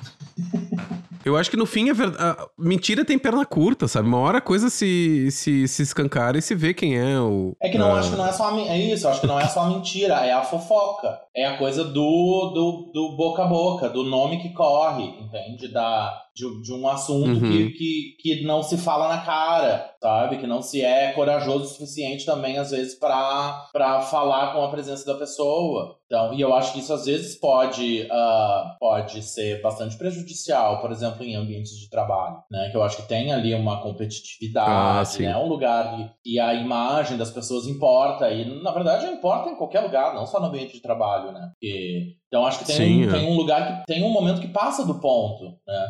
Eu 1.24 1.38
acho 1.38 1.52
que 1.52 1.58
no 1.58 1.66
fim 1.66 1.90
é 1.90 1.94
verdade. 1.94 2.38
Mentira 2.58 3.06
tem 3.06 3.18
perna 3.18 3.46
curta, 3.46 3.88
sabe? 3.88 4.08
Uma 4.08 4.18
hora 4.18 4.40
a 4.40 4.42
coisa 4.42 4.70
se, 4.70 5.30
se, 5.32 5.68
se 5.68 5.84
escancara 5.84 6.38
e 6.38 6.42
se 6.42 6.56
vê 6.56 6.74
quem 6.74 6.98
é 6.98 7.20
o. 7.20 7.56
É 7.62 7.70
que 7.70 7.78
não 7.78 7.94
ah, 7.94 8.00
acho 8.00 8.12
que 8.12 8.18
não 8.18 8.26
é 8.26 8.32
só 8.32 8.50
a, 8.50 8.60
é 8.60 8.78
isso, 8.78 9.08
acho 9.08 9.22
que 9.22 9.28
não 9.28 9.40
é 9.40 9.48
só 9.48 9.62
a 9.62 9.70
mentira, 9.70 10.16
é 10.26 10.32
a 10.32 10.42
fofoca. 10.42 11.20
É 11.36 11.46
a 11.46 11.58
coisa 11.58 11.84
do, 11.84 11.92
do, 11.94 12.92
do 12.94 13.16
boca 13.16 13.44
a 13.44 13.48
boca, 13.48 13.90
do 13.90 14.04
nome 14.04 14.42
que 14.42 14.50
corre, 14.50 15.04
entende? 15.04 15.68
Da, 15.72 16.12
de, 16.50 16.62
de 16.62 16.74
um 16.74 16.88
assunto 16.88 17.28
Uhum. 17.30 17.40
que, 17.40 17.70
que, 17.72 18.16
que 18.20 18.44
não 18.46 18.64
se 18.64 18.78
fala 18.78 19.08
na 19.08 19.22
cara, 19.22 19.94
sabe? 20.02 20.38
Que 20.38 20.48
não 20.48 20.62
se 20.62 20.82
é 20.82 21.12
corajoso 21.14 21.66
o 21.66 21.68
suficiente 21.68 22.26
também, 22.26 22.58
às 22.58 22.72
vezes, 22.72 22.96
pra 22.98 24.02
falar 24.10 24.54
com 24.54 24.64
a 24.64 24.70
presença 24.70 25.06
da 25.06 25.18
pessoa. 25.18 25.98
Então, 26.06 26.34
e 26.34 26.42
eu 26.42 26.54
acho 26.54 26.74
que 26.74 26.80
isso 26.80 26.94
às 26.94 27.06
vezes 27.06 27.40
pode, 27.40 28.06
ah, 28.12 28.76
pode 28.80 29.22
ser 29.24 29.62
bastante 29.62 29.96
prejudicial, 29.98 30.82
por 30.82 30.92
exemplo, 30.92 31.24
em 31.24 31.36
ambientes 31.36 31.78
de 31.80 31.90
trabalho, 31.90 32.38
né? 32.52 32.68
Que 32.70 32.76
eu 32.76 32.84
acho 32.84 32.98
que 32.98 33.08
tem 33.08 33.32
ali 33.32 33.54
uma 33.56 33.76
Ah, 33.76 33.82
competitividade, 33.82 35.10
sim. 35.10 35.24
né? 35.24 35.38
um 35.38 35.48
lugar 35.48 36.12
e, 36.26 36.34
e 36.36 36.40
a 36.40 36.54
imagem 36.54 37.18
das 37.18 37.32
pessoas 37.32 37.66
importa 37.68 38.30
e 38.30 38.62
na 38.62 38.72
verdade 38.72 39.06
importa 39.08 39.50
em 39.50 39.56
qualquer 39.56 39.82
lugar, 39.82 40.14
não 40.14 40.26
só 40.26 40.40
no 40.40 40.48
ambiente 40.48 40.74
de 40.74 40.82
trabalho, 40.82 41.32
né? 41.32 41.50
Porque- 41.54 42.16
então 42.28 42.46
acho 42.46 42.60
que 42.60 42.66
tem, 42.66 42.76
Sim, 42.78 43.06
um, 43.06 43.10
é. 43.10 43.12
tem 43.20 43.30
um 43.30 43.36
lugar 43.36 43.82
que 43.82 43.86
tem 43.94 44.04
um 44.04 44.10
momento 44.12 44.40
que 44.42 44.48
passa 44.48 44.86
do 44.86 44.96
ponto, 45.00 45.44
né? 45.68 45.88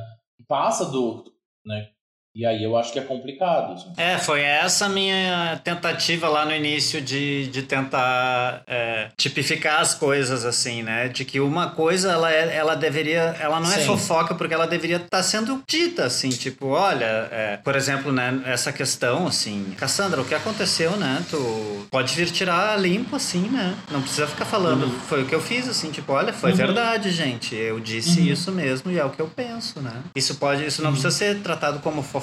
Passa 0.52 0.84
do, 0.84 1.24
né? 1.66 1.94
E 2.34 2.46
aí 2.46 2.64
eu 2.64 2.78
acho 2.78 2.94
que 2.94 3.00
é 3.00 3.02
complicado. 3.02 3.74
assim. 3.74 3.92
É, 3.98 4.18
foi 4.18 4.42
essa 4.42 4.88
minha 4.88 5.60
tentativa 5.66 6.30
lá 6.30 6.46
no 6.46 6.56
início 6.56 7.02
de, 7.02 7.48
de 7.48 7.62
tentar 7.64 8.64
é, 8.66 9.10
tipificar 9.18 9.82
as 9.82 9.94
coisas, 9.94 10.46
assim, 10.46 10.82
né? 10.82 11.10
De 11.10 11.26
que 11.26 11.42
uma 11.42 11.72
coisa, 11.72 12.10
ela, 12.12 12.32
é, 12.32 12.56
ela 12.56 12.74
deveria... 12.76 13.36
Ela 13.40 13.60
não 13.60 13.70
é 13.72 13.80
Sim. 13.80 13.86
fofoca 13.86 14.34
porque 14.34 14.54
ela 14.54 14.66
deveria 14.66 14.96
estar 14.96 15.22
sendo 15.24 15.62
dita, 15.68 16.06
assim. 16.06 16.30
Tipo, 16.30 16.68
olha, 16.68 17.28
é, 17.32 17.58
por 17.58 17.76
exemplo, 17.76 18.14
né? 18.14 18.42
Essa 18.46 18.72
questão, 18.72 19.28
assim... 19.28 19.74
Cassandra, 19.78 20.22
o 20.22 20.26
que 20.26 20.34
aconteceu, 20.34 20.92
né? 20.96 21.22
Tu 21.30 21.86
pode 21.92 22.16
vir 22.16 22.32
tirar 22.32 22.80
limpo, 22.80 23.18
assim, 23.18 23.50
né? 23.50 23.76
Não 23.92 24.02
precisa 24.02 24.26
ficar 24.26 24.46
falando. 24.46 24.90
Foi 25.08 25.24
o 25.24 25.26
que 25.26 25.36
eu 25.36 25.42
fiz, 25.42 25.68
assim. 25.68 25.92
Tipo, 25.92 26.14
olha, 26.14 26.32
foi 26.32 26.52
Uhum. 26.52 26.56
verdade, 26.58 27.12
gente. 27.12 27.54
Eu 27.56 27.78
disse 27.82 28.22
Uhum. 28.22 28.26
isso 28.28 28.52
mesmo 28.54 28.90
e 28.90 28.98
é 28.98 29.04
o 29.04 29.10
que 29.10 29.20
eu 29.22 29.28
penso, 29.28 29.82
né? 29.82 30.02
Isso 30.16 30.36
pode... 30.36 30.66
Isso 30.66 30.82
não 30.82 30.92
Uhum. 30.92 30.96
precisa 30.96 31.12
ser 31.12 31.40
tratado 31.42 31.80
como 31.80 32.02
fofoca, 32.02 32.21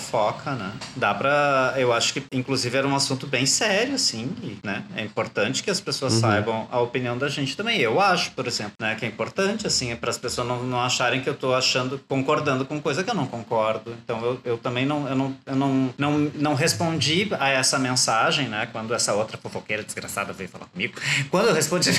né? 0.52 0.72
Dá 0.96 1.14
pra. 1.14 1.74
Eu 1.76 1.92
acho 1.92 2.12
que, 2.14 2.22
inclusive, 2.32 2.76
era 2.76 2.86
um 2.86 2.94
assunto 2.94 3.26
bem 3.26 3.44
sério, 3.46 3.94
assim, 3.94 4.30
e, 4.42 4.58
né? 4.64 4.82
É 4.96 5.02
importante 5.02 5.62
que 5.62 5.70
as 5.70 5.80
pessoas 5.80 6.14
Uhum. 6.14 6.20
saibam 6.20 6.68
a 6.70 6.80
opinião 6.80 7.16
da 7.18 7.28
gente 7.28 7.56
também. 7.56 7.78
Eu 7.80 8.00
acho, 8.00 8.30
por 8.32 8.46
exemplo, 8.46 8.72
né? 8.80 8.94
Que 8.94 9.04
é 9.04 9.08
importante, 9.08 9.66
assim, 9.66 9.94
para 9.96 10.10
as 10.10 10.18
pessoas 10.18 10.46
não, 10.46 10.62
não 10.62 10.80
acharem 10.80 11.20
que 11.20 11.28
eu 11.28 11.34
tô 11.34 11.54
achando, 11.54 12.00
concordando 12.08 12.64
com 12.64 12.80
coisa 12.80 13.02
que 13.04 13.10
eu 13.10 13.14
não 13.14 13.26
concordo. 13.26 13.94
Então, 14.04 14.20
eu, 14.24 14.40
eu 14.44 14.58
também 14.58 14.86
não, 14.86 15.08
eu 15.08 15.16
não, 15.16 15.36
eu 15.46 15.56
não, 15.56 15.94
não, 15.98 16.18
não 16.34 16.54
respondi 16.54 17.28
a 17.38 17.48
essa 17.48 17.78
mensagem, 17.78 18.48
né? 18.48 18.68
Quando 18.72 18.94
essa 18.94 19.14
outra 19.14 19.36
fofoqueira 19.38 19.82
desgraçada 19.82 20.32
veio 20.32 20.48
falar 20.48 20.66
comigo. 20.66 20.94
Quando 21.30 21.48
eu 21.48 21.54
respondi 21.54 21.90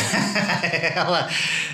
ela, 0.96 1.28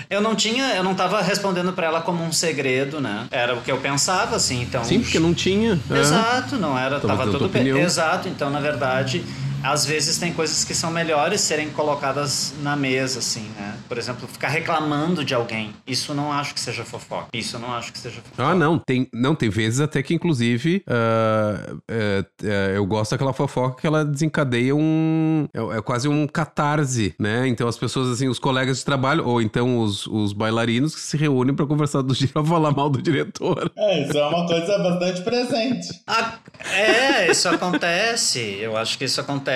eu 0.08 0.20
não 0.20 0.34
tinha, 0.34 0.74
eu 0.74 0.82
não 0.82 0.94
tava 0.94 1.20
respondendo 1.22 1.72
para 1.72 1.86
ela 1.86 2.00
como 2.00 2.22
um 2.24 2.32
segredo, 2.32 3.00
né? 3.00 3.26
Era 3.30 3.54
o 3.54 3.62
que 3.62 3.70
eu 3.70 3.78
pensava, 3.78 4.36
assim, 4.36 4.62
então. 4.62 4.84
Sim, 4.84 5.00
porque 5.00 5.18
não 5.18 5.34
tinha. 5.34 5.72
é. 5.72 5.94
Exato, 6.18 6.56
não 6.56 6.78
era, 6.78 7.00
Tava 7.00 7.08
tava 7.08 7.24
dando 7.26 7.38
tudo 7.38 7.48
bem. 7.48 7.68
Exato, 7.78 8.28
então 8.28 8.50
na 8.50 8.60
verdade 8.60 9.24
às 9.66 9.84
vezes 9.84 10.18
tem 10.18 10.32
coisas 10.32 10.64
que 10.64 10.74
são 10.74 10.90
melhores 10.90 11.40
serem 11.40 11.68
colocadas 11.70 12.54
na 12.62 12.76
mesa, 12.76 13.18
assim, 13.18 13.50
né? 13.56 13.76
Por 13.88 13.98
exemplo, 13.98 14.28
ficar 14.28 14.48
reclamando 14.48 15.24
de 15.24 15.34
alguém. 15.34 15.74
Isso 15.86 16.14
não 16.14 16.32
acho 16.32 16.54
que 16.54 16.60
seja 16.60 16.84
fofoca. 16.84 17.28
Isso 17.32 17.58
não 17.58 17.72
acho 17.74 17.92
que 17.92 17.98
seja 17.98 18.20
fofoca. 18.22 18.50
Ah, 18.50 18.54
não. 18.54 18.78
Tem, 18.78 19.08
não, 19.12 19.34
tem 19.34 19.48
vezes 19.48 19.80
até 19.80 20.02
que, 20.02 20.14
inclusive, 20.14 20.84
ah, 20.86 21.74
é, 21.88 22.24
é, 22.44 22.72
eu 22.76 22.86
gosto 22.86 23.10
daquela 23.10 23.32
fofoca 23.32 23.80
que 23.80 23.86
ela 23.86 24.04
desencadeia 24.04 24.74
um. 24.74 25.48
É, 25.52 25.78
é 25.78 25.82
quase 25.82 26.08
um 26.08 26.26
catarse, 26.26 27.14
né? 27.18 27.48
Então 27.48 27.66
as 27.66 27.76
pessoas, 27.76 28.08
assim, 28.08 28.28
os 28.28 28.38
colegas 28.38 28.78
de 28.78 28.84
trabalho, 28.84 29.26
ou 29.26 29.42
então 29.42 29.80
os, 29.80 30.06
os 30.06 30.32
bailarinos 30.32 30.94
que 30.94 31.00
se 31.00 31.16
reúnem 31.16 31.54
pra 31.54 31.66
conversar 31.66 32.02
do 32.02 32.14
dia 32.14 32.28
falar 32.28 32.70
mal 32.70 32.88
do 32.88 33.02
diretor. 33.02 33.72
É, 33.76 34.02
isso 34.02 34.16
é 34.16 34.26
uma 34.26 34.46
coisa 34.46 34.78
bastante 34.78 35.22
presente. 35.22 35.88
Ah, 36.06 36.34
é, 36.72 37.30
isso 37.30 37.48
acontece. 37.48 38.58
Eu 38.60 38.76
acho 38.76 38.96
que 38.96 39.04
isso 39.04 39.20
acontece. 39.20 39.55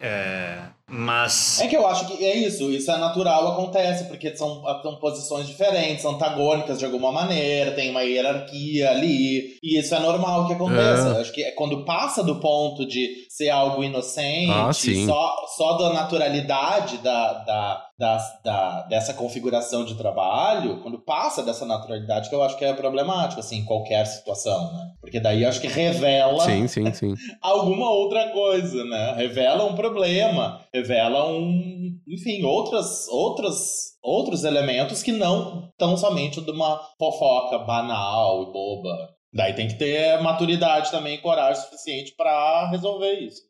É, 0.00 0.60
mas. 0.88 1.60
É 1.60 1.66
que 1.68 1.76
eu 1.76 1.86
acho 1.86 2.06
que 2.06 2.24
é 2.24 2.36
isso, 2.36 2.70
isso 2.70 2.90
é 2.90 2.96
natural, 2.96 3.48
acontece, 3.48 4.04
porque 4.04 4.34
são, 4.36 4.62
são 4.82 4.96
posições 4.96 5.46
diferentes, 5.46 6.04
antagônicas 6.04 6.78
de 6.78 6.84
alguma 6.84 7.12
maneira, 7.12 7.72
tem 7.72 7.90
uma 7.90 8.02
hierarquia 8.02 8.90
ali, 8.90 9.56
e 9.62 9.78
isso 9.78 9.94
é 9.94 9.98
normal 10.00 10.46
que 10.46 10.54
aconteça. 10.54 11.14
É. 11.16 11.20
Acho 11.20 11.32
que 11.32 11.42
é 11.44 11.50
quando 11.52 11.84
passa 11.84 12.22
do 12.22 12.36
ponto 12.40 12.86
de 12.86 13.26
ser 13.28 13.50
algo 13.50 13.84
inocente, 13.84 14.50
Ah, 14.50 14.72
só, 14.72 15.36
só 15.56 15.72
da 15.76 15.92
naturalidade 15.92 16.98
da, 16.98 17.32
da, 17.44 17.86
da, 17.98 18.18
da- 18.44 18.82
dessa 18.88 19.12
configuração 19.14 19.84
de 19.84 19.94
trabalho, 19.94 20.80
quando 20.82 20.98
passa 20.98 21.42
dessa 21.42 21.64
naturalidade, 21.66 22.28
que 22.28 22.34
eu 22.34 22.42
acho 22.42 22.56
que 22.56 22.64
é 22.64 22.72
problemático, 22.72 23.40
assim, 23.40 23.58
em 23.58 23.64
qualquer 23.64 24.06
situação, 24.06 24.72
né? 24.72 24.90
Porque 25.00 25.20
daí 25.20 25.42
eu 25.42 25.48
acho 25.48 25.60
que 25.60 25.66
revela 25.66 26.44
Sim, 26.44 26.66
sim, 26.68 26.92
sim. 26.92 27.14
alguma 27.42 27.90
outra 27.90 28.28
coisa, 28.30 28.84
né? 28.84 29.14
Revela 29.16 29.64
um 29.64 29.74
problema, 29.74 30.60
revela 30.78 31.30
um, 31.30 31.98
enfim, 32.06 32.42
outras, 32.42 33.08
outras, 33.08 33.96
outros 34.02 34.44
elementos 34.44 35.02
que 35.02 35.12
não 35.12 35.70
tão 35.76 35.96
somente 35.96 36.40
de 36.40 36.50
uma 36.50 36.80
fofoca 36.98 37.58
banal 37.58 38.42
e 38.42 38.52
boba. 38.52 38.96
Daí 39.32 39.54
tem 39.54 39.68
que 39.68 39.78
ter 39.78 40.20
maturidade 40.22 40.90
também 40.90 41.16
e 41.16 41.20
coragem 41.20 41.62
suficiente 41.62 42.14
pra 42.16 42.70
resolver 42.70 43.12
isso. 43.20 43.42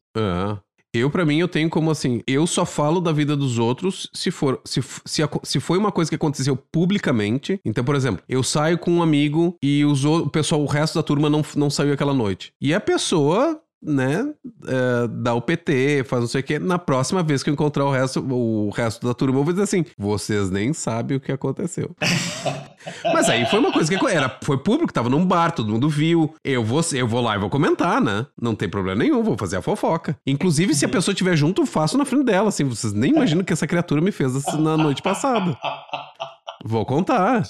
Eu, 0.93 1.11
pra 1.11 1.25
mim, 1.25 1.39
eu 1.39 1.47
tenho 1.47 1.69
como 1.69 1.91
assim, 1.91 2.23
eu 2.27 2.47
só 2.47 2.65
falo 2.65 3.01
da 3.01 3.13
vida 3.13 3.37
dos 3.37 3.59
outros 3.59 4.09
se 4.15 4.31
for, 4.31 4.61
se, 4.65 4.81
se, 5.05 5.23
se 5.43 5.61
foi 5.61 5.77
uma 5.77 5.93
coisa 5.93 6.11
que 6.11 6.15
aconteceu 6.15 6.57
publicamente. 6.57 7.61
Então, 7.65 7.85
por 7.85 7.95
exemplo, 7.95 8.25
eu 8.27 8.43
saio 8.43 8.79
com 8.79 8.91
um 8.91 9.03
amigo 9.03 9.57
e 9.63 9.85
os, 9.85 10.05
o 10.05 10.29
pessoal, 10.29 10.63
o 10.63 10.67
resto 10.67 10.95
da 10.95 11.03
turma 11.03 11.29
não, 11.29 11.43
não 11.57 11.69
saiu 11.69 11.93
aquela 11.93 12.15
noite. 12.15 12.53
E 12.61 12.73
a 12.73 12.81
pessoa, 12.81 13.61
né, 13.83 14.33
é, 14.67 15.09
dá 15.09 15.35
o 15.35 15.41
PT, 15.41 16.05
faz 16.05 16.23
não 16.23 16.29
sei 16.29 16.41
o 16.41 16.45
quê. 16.45 16.59
Na 16.59 16.79
próxima 16.79 17.23
vez 17.23 17.43
que 17.43 17.51
eu 17.51 17.55
encontrar 17.55 17.85
o 17.85 17.91
resto, 17.91 18.21
o 18.21 18.71
resto 18.71 19.07
da 19.07 19.15
turma, 19.15 19.39
eu 19.39 19.45
vou 19.45 19.53
dizer 19.53 19.65
assim, 19.65 19.85
vocês 19.97 20.51
nem 20.51 20.73
sabem 20.73 21.17
o 21.17 21.21
que 21.21 21.33
aconteceu. 21.33 21.95
Mas 23.13 23.29
aí 23.29 23.47
foi 23.47 23.59
uma 23.59 23.73
coisa 23.73 23.97
que 23.97 24.07
era, 24.07 24.39
foi 24.43 24.59
público, 24.59 24.93
tava 24.93 25.09
num 25.09 25.25
bar, 25.25 25.53
todo 25.53 25.71
mundo 25.71 25.89
viu. 25.89 26.35
Eu 26.45 26.65
vou, 26.65 26.81
eu 26.93 27.07
vou 27.07 27.21
lá 27.21 27.37
e 27.37 27.39
vou 27.39 27.51
comentar, 27.51 28.01
né? 28.01 28.27
Não 28.41 28.55
tem 28.55 28.69
problema 28.69 29.03
nenhum, 29.03 29.23
vou 29.23 29.37
fazer 29.37 29.57
a 29.57 29.63
fofoca. 29.63 30.17
Inclusive, 30.27 30.75
se 30.75 30.85
a 30.85 30.89
pessoa 30.89 31.13
estiver 31.13 31.37
junto, 31.37 31.63
eu 31.63 31.67
faço 31.67 31.99
na 31.99 32.05
frente 32.05 32.25
dela, 32.25 32.49
assim. 32.49 32.65
Vocês 32.65 32.93
nem 32.93 33.13
imaginam 33.13 33.43
o 33.43 33.45
que 33.45 33.53
essa 33.53 33.67
criatura 33.67 34.01
me 34.01 34.13
fez 34.13 34.35
assim 34.35 34.61
na 34.61 34.77
noite 34.77 35.03
passada. 35.03 35.57
Vou 36.65 36.85
contar. 36.85 37.43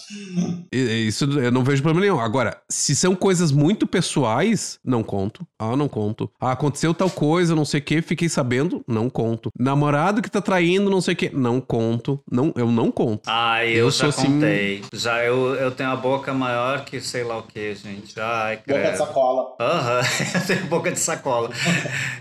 Isso 0.73 1.25
eu 1.41 1.51
não 1.51 1.65
vejo 1.65 1.83
problema 1.83 2.05
nenhum. 2.07 2.21
Agora, 2.21 2.59
se 2.69 2.95
são 2.95 3.15
coisas 3.15 3.51
muito 3.51 3.87
pessoais, 3.87 4.79
não 4.85 5.03
conto. 5.03 5.47
Ah, 5.59 5.75
não 5.77 5.89
conto. 5.89 6.31
Ah, 6.41 6.53
aconteceu 6.53 6.93
tal 6.93 7.11
coisa, 7.11 7.55
não 7.55 7.65
sei 7.65 7.81
o 7.81 7.83
que, 7.83 8.03
fiquei 8.03 8.29
sabendo, 8.29 8.85
não 8.87 9.09
conto. 9.09 9.51
Namorado 9.59 10.21
que 10.23 10.31
tá 10.31 10.41
traindo, 10.41 10.91
não 10.91 11.01
sei 11.01 11.15
o 11.15 11.17
que, 11.17 11.31
não 11.31 11.61
conto. 11.61 12.21
Não, 12.31 12.53
eu 12.57 12.71
não 12.71 12.91
conto. 12.91 13.23
Ah, 13.27 13.65
eu, 13.65 13.87
Eu 13.87 13.91
já 13.91 13.97
sou 13.99 14.09
assim- 14.11 14.35
contei. 14.35 14.83
Já 14.93 15.25
eu, 15.25 15.55
eu 15.55 15.71
tenho 15.71 15.91
a 15.91 15.97
boca 15.97 16.33
maior 16.35 16.85
que 16.85 17.01
sei 17.01 17.25
lá 17.25 17.39
o 17.39 17.43
que, 17.43 17.75
gente. 17.75 18.19
Ai, 18.21 18.59
Boca 18.67 18.91
de 18.93 18.99
sacola. 18.99 19.55
Aham, 19.61 20.01
eu 20.35 20.47
tenho 20.47 20.67
boca 20.67 20.93
de 20.93 21.01
sacola. 21.01 21.51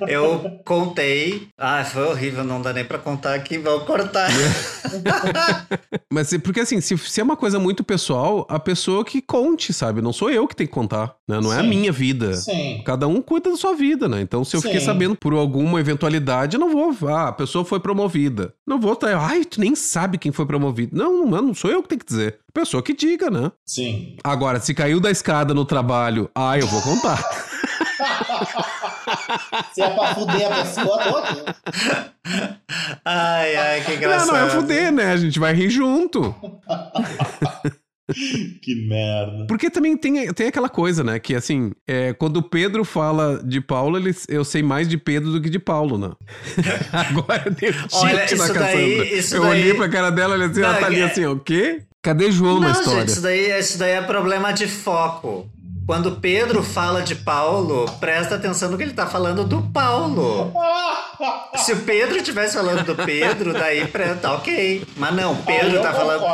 Eu 0.08 0.60
contei. 0.66 1.48
Ah, 1.58 1.84
foi 1.84 2.04
horrível, 2.04 2.44
não 2.44 2.62
dá 2.62 2.72
nem 2.74 2.86
pra 2.86 2.98
contar 2.98 3.34
aqui, 3.36 3.58
vão 3.58 3.82
cortar. 3.82 4.30
Mas 6.12 6.30
porque 6.44 6.62
assim, 6.62 6.77
se, 6.82 6.98
se 6.98 7.22
é 7.22 7.24
uma 7.24 7.36
coisa 7.36 7.60
muito 7.60 7.84
pessoal, 7.84 8.46
a 8.50 8.60
pessoa 8.60 9.04
que 9.04 9.22
conte, 9.22 9.74
sabe? 9.74 10.02
Não 10.02 10.12
sou 10.14 10.30
eu 10.30 10.48
que 10.48 10.56
tenho 10.56 10.68
que 10.68 10.74
contar, 10.74 11.16
né? 11.28 11.40
Não 11.40 11.54
é 11.54 11.60
a 11.60 11.62
Sim. 11.62 11.70
minha 11.70 11.92
vida. 11.92 12.34
Sim. 12.36 12.82
Cada 12.86 13.08
um 13.08 13.22
cuida 13.22 13.50
da 13.50 13.58
sua 13.58 13.76
vida, 13.76 14.08
né? 14.08 14.22
Então, 14.22 14.44
se 14.44 14.56
eu 14.56 14.62
fiquei 14.62 14.80
Sim. 14.80 14.86
sabendo 14.86 15.16
por 15.16 15.34
alguma 15.34 15.80
eventualidade, 15.80 16.56
eu 16.56 16.60
não 16.60 16.72
vou. 16.72 16.96
Ah, 17.10 17.30
a 17.30 17.32
pessoa 17.32 17.66
foi 17.66 17.80
promovida. 17.80 18.54
Não 18.66 18.80
vou 18.80 18.94
estar. 18.94 19.16
Ai, 19.18 19.44
tu 19.46 19.60
nem 19.60 19.76
sabe 19.76 20.18
quem 20.18 20.32
foi 20.32 20.46
promovido. 20.46 20.96
Não, 20.98 21.26
não, 21.26 21.42
não 21.42 21.54
sou 21.54 21.70
eu 21.72 21.82
que 21.82 21.90
tenho 21.90 22.00
que 22.00 22.06
dizer. 22.08 22.40
A 22.50 22.52
pessoa 22.52 22.82
que 22.82 22.94
diga, 22.94 23.30
né? 23.30 23.52
Sim. 23.66 24.16
Agora, 24.24 24.60
se 24.60 24.74
caiu 24.74 25.00
da 25.00 25.12
escada 25.12 25.54
no 25.54 25.66
trabalho, 25.66 26.30
ah, 26.34 26.58
eu 26.58 26.68
vou 26.68 26.82
contar. 26.82 27.24
Se 29.74 29.82
é 29.82 29.90
pra 29.92 30.16
fuder 30.16 30.52
a 30.52 30.56
pessoa, 30.64 30.98
tô 31.04 31.18
aqui. 31.18 31.42
Ai, 33.06 33.56
ai, 33.56 33.82
que 33.82 33.92
não, 33.92 33.98
engraçado. 33.98 34.28
não 34.32 34.38
é 34.48 34.50
fuder, 34.50 34.92
né? 34.92 35.12
A 35.12 35.18
gente 35.18 35.40
vai 35.40 35.54
rir 35.54 35.70
junto. 35.70 36.34
Que 38.62 38.74
merda. 38.88 39.46
Porque 39.50 39.70
também 39.70 39.98
tem, 39.98 40.32
tem 40.34 40.48
aquela 40.48 40.70
coisa, 40.70 41.04
né? 41.04 41.20
Que 41.20 41.36
assim, 41.36 41.74
é, 41.86 42.14
quando 42.14 42.38
o 42.38 42.42
Pedro 42.42 42.86
fala 42.86 43.44
de 43.44 43.60
Paulo, 43.60 43.98
ele, 43.98 44.16
eu 44.30 44.46
sei 44.46 44.64
mais 44.64 44.88
de 44.88 44.98
Pedro 44.98 45.30
do 45.30 45.42
que 45.42 45.50
de 45.50 45.60
Paulo, 45.60 45.98
né? 45.98 46.12
Agora 46.94 47.50
deu 47.52 47.74
Olha, 47.92 48.26
tilt 48.26 48.40
na 48.40 48.46
isso 48.46 48.54
daí- 48.54 48.54
Cassandra. 48.54 49.06
isso 49.14 49.36
eu 49.36 49.42
daí- 49.42 49.50
olhei 49.52 49.74
pra 49.74 49.90
cara 49.90 50.10
dela 50.10 50.38
e 50.38 50.44
assim, 50.44 50.62
ela 50.62 50.74
Não, 50.76 50.80
tá 50.80 50.86
ali 50.86 51.02
é- 51.02 51.04
assim, 51.04 51.26
o 51.26 51.38
quê? 51.38 51.82
Cadê 52.02 52.32
João 52.32 52.62
na 52.62 52.70
Não, 52.70 52.80
história? 52.80 53.00
gente, 53.02 53.10
isso 53.10 53.22
daí, 53.22 53.60
isso 53.60 53.78
daí 53.78 53.92
é 53.92 54.02
problema 54.02 54.54
de 54.54 54.68
foco. 54.70 55.50
Quando 55.88 56.18
Pedro 56.18 56.62
fala 56.62 57.02
de 57.02 57.16
Paulo, 57.16 57.86
presta 57.98 58.36
atenção 58.36 58.70
no 58.70 58.78
que 58.78 58.84
ele 58.84 58.92
tá 58.92 59.08
falando 59.08 59.46
do 59.46 59.62
Paulo. 59.62 60.52
Se 61.56 61.72
o 61.72 61.78
Pedro 61.78 62.18
estivesse 62.18 62.56
falando 62.56 62.84
do 62.84 62.94
Pedro, 62.94 63.54
daí 63.54 63.88
tá 64.22 64.34
ok. 64.34 64.86
Mas 64.98 65.16
não, 65.16 65.36
Pedro 65.38 65.68
Aí 65.68 65.76
eu 65.76 65.82
tá 65.82 65.94
falando. 65.94 66.26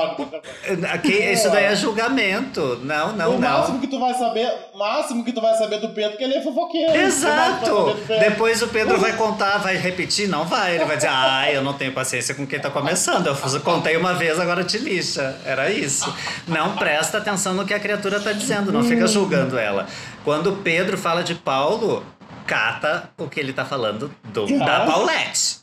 Aqui, 0.92 1.14
isso 1.14 1.52
daí 1.52 1.66
é 1.66 1.76
julgamento. 1.76 2.80
Não, 2.84 3.14
não, 3.14 3.36
o 3.36 3.40
não. 3.40 3.60
máximo 3.60 3.80
que 3.80 3.88
tu 3.88 4.00
vai 4.00 4.14
saber, 4.16 4.52
máximo 4.76 5.24
que 5.24 5.32
tu 5.32 5.40
vai 5.40 5.56
saber 5.56 5.80
do 5.80 5.90
Pedro 5.90 6.14
é 6.14 6.18
que 6.18 6.24
ele 6.24 6.34
é 6.34 6.42
fofoqueiro. 6.42 6.96
Exato! 6.96 7.96
Pedro. 8.08 8.30
Depois 8.30 8.62
o 8.64 8.68
Pedro 8.68 9.00
vai 9.00 9.14
contar, 9.16 9.60
vai 9.60 9.78
repetir? 9.78 10.28
Não 10.28 10.46
vai. 10.46 10.76
Ele 10.76 10.86
vai 10.86 10.96
dizer, 10.96 11.10
ah, 11.12 11.50
eu 11.52 11.62
não 11.62 11.74
tenho 11.74 11.94
paciência 11.94 12.34
com 12.34 12.48
quem 12.48 12.60
tá 12.60 12.72
começando. 12.72 13.28
Eu 13.28 13.60
contei 13.62 13.96
uma 13.96 14.16
vez, 14.16 14.40
agora 14.40 14.64
te 14.64 14.80
lixa. 14.80 15.38
Era 15.46 15.70
isso. 15.70 16.12
Não 16.48 16.76
presta 16.76 17.20
atenção 17.20 17.54
no 17.54 17.66
que 17.66 17.74
a 17.74 17.80
criatura 17.80 18.20
tá 18.20 18.32
dizendo, 18.32 18.72
não 18.72 18.84
fica 18.84 19.06
julgando 19.06 19.43
ela. 19.58 19.88
Quando 20.24 20.52
o 20.52 20.58
Pedro 20.58 20.98
fala 20.98 21.24
de 21.24 21.36
Paulo, 21.36 22.06
cata 22.46 23.10
o 23.18 23.28
que 23.28 23.40
ele 23.40 23.54
tá 23.54 23.66
falando 23.66 24.14
do, 24.26 24.46
da 24.60 24.86
Paulette. 24.86 25.60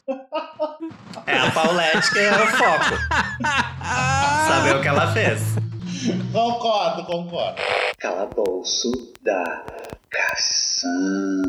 É 1.26 1.36
a 1.38 1.50
Paulette 1.50 2.10
que 2.12 2.18
é 2.18 2.32
o 2.32 2.46
foco. 2.46 2.94
Saber 4.48 4.76
o 4.76 4.80
que 4.80 4.88
ela 4.88 5.12
fez. 5.12 5.42
Concordo, 6.32 7.04
concordo. 7.04 7.60
Calabouço 7.98 8.90
da 9.22 9.64
Cassandra. 10.10 11.40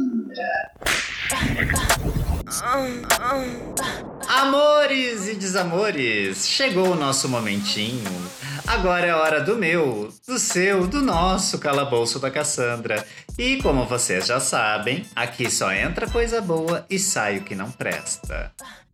Amores 4.28 5.28
e 5.28 5.36
desamores, 5.36 6.48
chegou 6.48 6.91
o 6.91 6.96
nosso 6.96 7.30
momentinho. 7.30 8.12
Agora 8.67 9.06
é 9.06 9.13
hora 9.13 9.41
do 9.41 9.58
meu, 9.58 10.10
do 10.28 10.39
seu, 10.39 10.88
do 10.88 11.02
nosso 11.02 11.60
calabouço 11.60 12.19
da 12.19 12.32
Cassandra. 12.32 13.06
E 13.38 13.58
como 13.62 13.86
vocês 13.86 14.28
já 14.28 14.39
sabem, 14.39 15.06
aqui 15.15 15.50
só 15.50 15.71
entra 15.74 16.10
coisa 16.10 16.41
boa 16.41 16.86
e 16.89 16.97
sai 16.97 17.38
o 17.38 17.43
que 17.43 17.56
não 17.56 17.69
presta. 17.71 18.52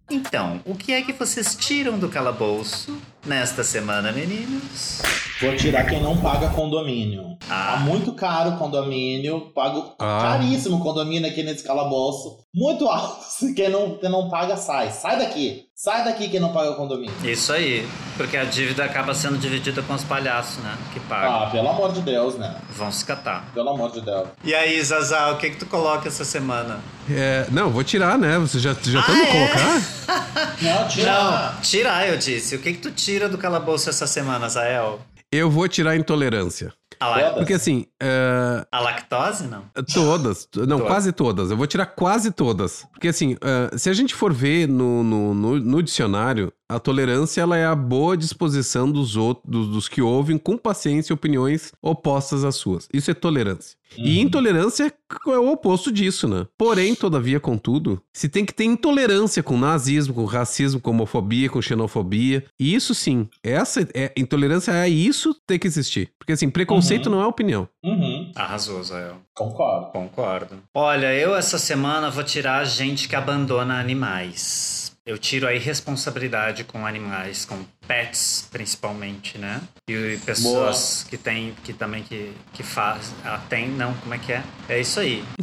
Então, 0.09 0.61
o 0.65 0.73
que 0.73 0.93
é 0.93 1.01
que 1.01 1.11
vocês 1.11 1.53
tiram 1.55 1.99
do 1.99 2.07
calabouço 2.07 2.97
nesta 3.25 3.61
semana, 3.61 4.11
meninos? 4.13 5.01
Vou 5.41 5.53
tirar 5.55 5.85
quem 5.85 6.01
não 6.01 6.17
paga 6.21 6.49
condomínio. 6.49 7.37
Ah. 7.49 7.73
Tá 7.73 7.77
muito 7.81 8.13
caro 8.13 8.51
o 8.51 8.57
condomínio. 8.57 9.51
Pago 9.53 9.95
Ah. 9.99 10.19
caríssimo 10.21 10.77
o 10.77 10.79
condomínio 10.79 11.29
aqui 11.29 11.43
nesse 11.43 11.63
calabouço. 11.63 12.37
Muito 12.55 12.87
alto. 12.87 13.21
Se 13.29 13.53
quem 13.53 13.69
não, 13.69 13.97
quem 13.97 14.09
não 14.09 14.29
paga, 14.29 14.55
sai. 14.55 14.91
Sai 14.91 15.19
daqui. 15.19 15.66
Sai 15.79 16.03
daqui 16.03 16.27
quem 16.27 16.39
não 16.39 16.51
paga 16.51 16.71
o 16.71 16.75
condomínio. 16.75 17.13
Isso 17.23 17.53
aí, 17.53 17.87
porque 18.17 18.35
a 18.35 18.43
dívida 18.43 18.83
acaba 18.83 19.13
sendo 19.13 19.37
dividida 19.37 19.83
com 19.83 19.93
os 19.93 20.03
palhaços, 20.03 20.57
né? 20.63 20.75
Que 20.91 20.99
pagam. 21.01 21.43
Ah, 21.43 21.49
pelo 21.51 21.69
amor 21.69 21.93
de 21.93 22.01
Deus, 22.01 22.33
né? 22.35 22.55
Vão 22.71 22.91
se 22.91 23.05
catar. 23.05 23.45
Pelo 23.53 23.69
amor 23.69 23.91
de 23.91 24.01
Deus. 24.01 24.27
E 24.43 24.55
aí, 24.55 24.81
Zazá, 24.83 25.29
o 25.33 25.37
que 25.37 25.51
que 25.51 25.57
tu 25.57 25.67
coloca 25.67 26.07
essa 26.07 26.25
semana? 26.25 26.79
É, 27.07 27.45
não, 27.51 27.69
vou 27.69 27.83
tirar, 27.83 28.17
né? 28.17 28.39
Você 28.39 28.57
já, 28.57 28.73
já 28.73 29.03
tá 29.03 29.11
Ah, 29.13 29.19
é? 29.19 29.25
colocar? 29.27 30.57
Não, 30.59 30.87
tira. 30.87 31.13
Não, 31.13 31.61
tirar, 31.61 32.07
eu 32.09 32.17
disse. 32.17 32.55
O 32.55 32.59
que 32.59 32.73
que 32.73 32.79
tu 32.79 32.89
tira 32.89 33.29
do 33.29 33.37
calabouço 33.37 33.87
essa 33.87 34.07
semana, 34.07 34.49
Zael? 34.49 34.99
Eu 35.31 35.51
vou 35.51 35.67
tirar 35.67 35.91
a 35.91 35.95
intolerância. 35.95 36.73
Ah 36.99 37.09
lá. 37.09 37.29
Porque 37.33 37.53
assim, 37.53 37.85
é, 38.01 38.65
A 38.71 38.79
lactose, 38.79 39.47
não? 39.47 39.63
Todas. 39.93 40.47
Não, 40.55 40.65
Todas. 40.77 40.87
quase 40.87 41.11
todas. 41.11 41.51
Eu 41.51 41.57
vou 41.57 41.67
tirar 41.67 41.85
quase 41.87 42.31
todas. 42.31 42.85
Porque 42.91 43.07
assim, 43.07 43.35
ah, 43.41 43.75
se 43.77 43.89
a 43.89 43.93
gente 43.93 44.13
for 44.13 44.33
ver 44.33 44.67
no, 44.67 45.03
no, 45.03 45.33
no- 45.33 45.59
no 45.59 45.83
dicionário, 45.83 46.51
a 46.69 46.79
tolerância 46.79 47.41
ela 47.41 47.57
é 47.57 47.65
a 47.65 47.73
boa 47.75 48.17
disposição 48.17 48.91
dos 48.91 49.15
outros, 49.15 49.45
dos, 49.49 49.67
dos 49.69 49.87
que 49.87 50.01
ouvem 50.01 50.37
com 50.37 50.57
paciência 50.57 51.13
opiniões 51.13 51.71
opostas 51.81 52.43
às 52.43 52.55
suas. 52.55 52.87
Isso 52.93 53.09
é 53.09 53.13
tolerância. 53.13 53.77
E 53.97 54.19
intolerância 54.19 54.93
é 55.27 55.29
o 55.39 55.49
oposto 55.49 55.89
disso, 55.93 56.27
né? 56.27 56.45
Porém, 56.57 56.93
todavia, 56.93 57.39
contudo, 57.39 58.01
se 58.11 58.27
tem 58.27 58.43
que 58.43 58.53
ter 58.53 58.65
intolerância 58.65 59.41
com 59.41 59.57
nazismo, 59.57 60.13
com 60.13 60.25
racismo, 60.25 60.81
com 60.81 60.89
homofobia, 60.89 61.49
com 61.49 61.61
xenofobia. 61.61 62.43
E 62.59 62.75
isso 62.75 62.93
sim, 62.93 63.29
essa 63.41 63.87
é, 63.93 64.11
intolerância 64.17 64.73
é 64.73 64.89
isso 64.89 65.33
tem 65.47 65.57
que 65.57 65.67
existir. 65.67 66.11
Porque 66.19 66.33
assim, 66.33 66.49
preconceito 66.49 67.09
não 67.09 67.21
é 67.21 67.25
opinião. 67.25 67.65
Uhum, 67.87 68.31
Arrasou, 68.35 68.83
Zoel. 68.83 69.21
concordo. 69.33 69.91
Concordo. 69.91 70.63
Olha, 70.73 71.13
eu 71.13 71.35
essa 71.35 71.57
semana 71.57 72.09
vou 72.09 72.23
tirar 72.23 72.63
gente 72.65 73.07
que 73.07 73.15
abandona 73.15 73.79
animais. 73.79 74.91
Eu 75.05 75.17
tiro 75.17 75.47
a 75.47 75.53
irresponsabilidade 75.53 76.65
com 76.65 76.85
animais, 76.85 77.45
com 77.45 77.63
pets 77.87 78.49
principalmente, 78.51 79.37
né? 79.37 79.61
E 79.87 80.19
pessoas 80.25 81.05
que 81.09 81.15
tem, 81.17 81.55
que 81.63 81.71
também 81.71 82.03
que, 82.03 82.33
que 82.51 82.61
faz, 82.61 83.13
ah, 83.23 83.39
tem, 83.47 83.69
não, 83.69 83.93
como 83.93 84.13
é 84.13 84.17
que 84.17 84.33
é? 84.33 84.43
É 84.67 84.79
isso 84.79 84.99
aí. 84.99 85.23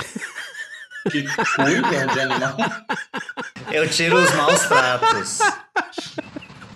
Que 1.10 1.22
cuidam 1.56 2.06
de 2.14 2.20
animal. 2.20 2.56
Eu 3.70 3.86
tiro 3.90 4.16
os 4.16 4.34
maus 4.34 4.60
tratos. 4.62 5.38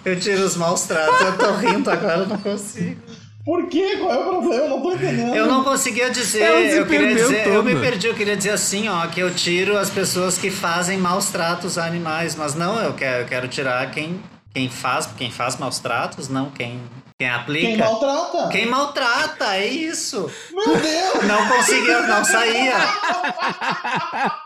Eu 0.05 0.21
tiro 0.21 0.45
os 0.45 0.55
maus 0.55 0.83
tratos. 0.83 1.19
Eu 1.23 1.39
tô 1.39 1.53
rindo 1.55 1.91
agora, 1.91 2.27
não 2.27 2.37
consigo. 2.37 3.01
Por 3.49 3.67
quê? 3.67 3.97
Qual 3.97 4.13
é 4.13 4.19
o 4.19 4.25
problema? 4.25 4.65
Eu 4.65 4.69
não 4.69 4.83
tô 4.83 4.93
entendendo. 4.93 5.35
Eu 5.35 5.47
não 5.47 5.65
conseguia 5.65 6.11
dizer, 6.11 6.43
eu 6.77 6.85
queria 6.87 7.15
dizer, 7.15 7.47
eu 7.47 7.63
me 7.63 7.75
perdi, 7.77 8.07
eu 8.07 8.15
queria 8.15 8.37
dizer 8.37 8.51
assim, 8.51 8.91
ó, 8.91 9.07
que 9.07 9.21
eu 9.21 9.35
tiro 9.35 9.79
as 9.79 9.89
pessoas 9.89 10.37
que 10.37 10.51
fazem 10.51 10.99
maus 10.99 11.31
tratos 11.31 11.79
a 11.79 11.87
animais, 11.87 12.35
mas 12.35 12.55
não, 12.55 12.79
eu 12.79 12.93
quero, 12.93 13.23
eu 13.23 13.27
quero 13.27 13.49
tirar 13.49 13.91
quem, 13.91 14.23
quem 14.53 14.69
faz, 14.69 15.09
quem 15.17 15.31
faz 15.31 15.57
maus 15.57 15.79
tratos, 15.79 16.29
não 16.29 16.51
quem, 16.51 16.79
quem 17.19 17.31
aplica. 17.31 17.69
Quem 17.69 17.79
maltrata? 17.79 18.49
Quem 18.51 18.67
maltrata, 18.67 19.57
é 19.57 19.67
isso. 19.67 20.31
Meu 20.53 20.77
Deus! 20.77 21.25
Não 21.27 21.49
conseguia, 21.49 22.03
não 22.03 22.23
saía. 22.27 22.77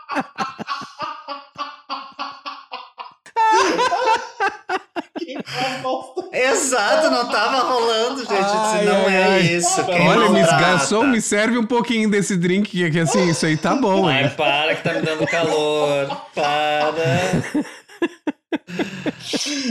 Quem 3.53 3.77
faz 3.77 3.89
maltrata? 3.89 5.02
Exato, 6.31 7.09
não 7.11 7.29
tava 7.29 7.59
rolando, 7.71 8.19
gente. 8.21 8.31
Ai, 8.33 8.85
não 8.85 9.05
ai, 9.05 9.15
é 9.15 9.23
ai. 9.23 9.41
isso. 9.41 9.83
Quem 9.85 10.07
Olha, 10.09 10.29
Miss 10.29 10.41
maltrata. 10.41 10.63
Garçom, 10.63 11.03
me 11.03 11.21
serve 11.21 11.57
um 11.57 11.65
pouquinho 11.65 12.09
desse 12.09 12.35
drink 12.35 12.69
que, 12.69 12.89
que 12.89 12.99
assim, 12.99 13.29
isso 13.29 13.45
aí 13.45 13.55
tá 13.55 13.75
bom, 13.79 14.07
Ai, 14.07 14.23
hein? 14.23 14.31
para 14.35 14.75
que 14.75 14.83
tá 14.83 14.93
me 14.93 15.01
dando 15.01 15.27
calor. 15.27 16.07
Para. 16.33 16.93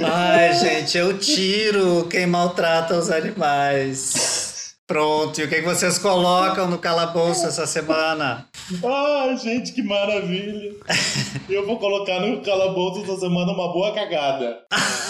Ai, 0.05 0.52
gente, 0.55 0.96
eu 0.96 1.18
tiro 1.18 2.07
quem 2.09 2.26
maltrata 2.26 2.94
os 2.96 3.11
animais. 3.11 4.52
Pronto, 4.92 5.40
e 5.40 5.44
o 5.44 5.48
que, 5.48 5.55
que 5.55 5.62
vocês 5.62 5.98
colocam 5.98 6.68
no 6.68 6.76
calabouço 6.76 7.46
essa 7.46 7.66
semana? 7.66 8.46
Ai, 8.85 9.35
gente, 9.38 9.72
que 9.72 9.83
maravilha. 9.83 10.74
Eu 11.48 11.66
vou 11.66 11.78
colocar 11.78 12.20
no 12.20 12.42
calabouço 12.42 13.02
essa 13.02 13.20
semana 13.20 13.52
uma 13.52 13.72
boa 13.72 13.94
cagada. 13.94 14.59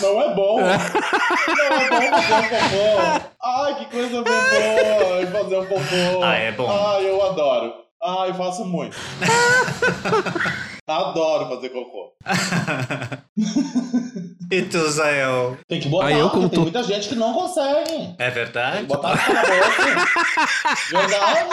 Não 0.01 0.23
é 0.23 0.33
bom. 0.37 0.61
Não 0.61 0.69
é 0.69 1.91
bom 1.91 2.17
fazer 2.17 2.77
um. 2.77 3.21
Ai, 3.43 3.75
que 3.81 3.87
coisa 3.87 4.23
boa 4.23 5.43
fazer 5.43 5.59
um 5.59 5.67
cocô. 5.67 6.23
Ah, 6.23 6.37
é 6.37 6.53
bom. 6.53 6.71
Ai, 6.71 7.11
eu 7.11 7.21
adoro. 7.27 7.75
Ai, 8.01 8.33
faço 8.35 8.65
muito. 8.65 8.97
Adoro 10.87 11.49
fazer 11.49 11.71
cocô. 11.71 12.13
E 14.53 14.61
tu, 14.63 14.87
Zael? 14.91 15.57
Tem 15.67 15.81
que 15.81 15.89
botar, 15.89 16.07
Aí 16.09 16.19
eu, 16.19 16.29
como 16.29 16.43
porque 16.43 16.57
tem 16.57 16.63
muita 16.63 16.83
gente 16.83 17.09
que 17.09 17.15
não 17.15 17.33
consegue. 17.33 18.15
É 18.19 18.25
Tem 18.27 18.31
verdade? 18.31 18.77
que 18.81 18.85
botar 18.85 19.11
no 19.11 19.17
calabouço. 19.19 19.83
Verdade. 20.91 21.49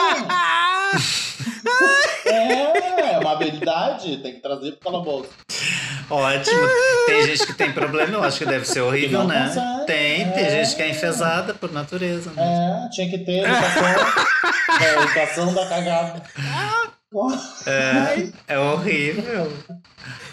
É, 2.26 3.12
é 3.14 3.18
uma 3.18 3.32
habilidade. 3.32 4.16
Tem 4.18 4.34
que 4.34 4.40
trazer 4.40 4.72
pro 4.72 4.90
calabouço. 4.90 5.30
Ótimo. 6.10 6.60
Tem 7.06 7.22
gente 7.26 7.46
que 7.46 7.54
tem 7.54 7.72
problema, 7.72 8.12
eu 8.14 8.22
acho 8.24 8.38
que 8.38 8.46
deve 8.46 8.64
ser 8.66 8.80
horrível, 8.80 9.24
né? 9.24 9.46
consegue. 9.46 9.86
Tem, 9.86 10.30
tem 10.32 10.44
É. 10.44 10.50
gente 10.50 10.76
que 10.76 10.82
é 10.82 10.88
enfesada 10.90 11.54
por 11.54 11.72
natureza. 11.72 12.30
né? 12.32 12.86
É, 12.86 12.88
tinha 12.90 13.08
que 13.08 13.18
ter 13.18 13.44
educação. 13.44 13.84
é, 14.80 14.94
educação 15.02 15.54
da 15.54 15.66
cagada. 15.66 16.22
É, 17.66 18.54
é 18.54 18.58
horrível. 18.58 19.52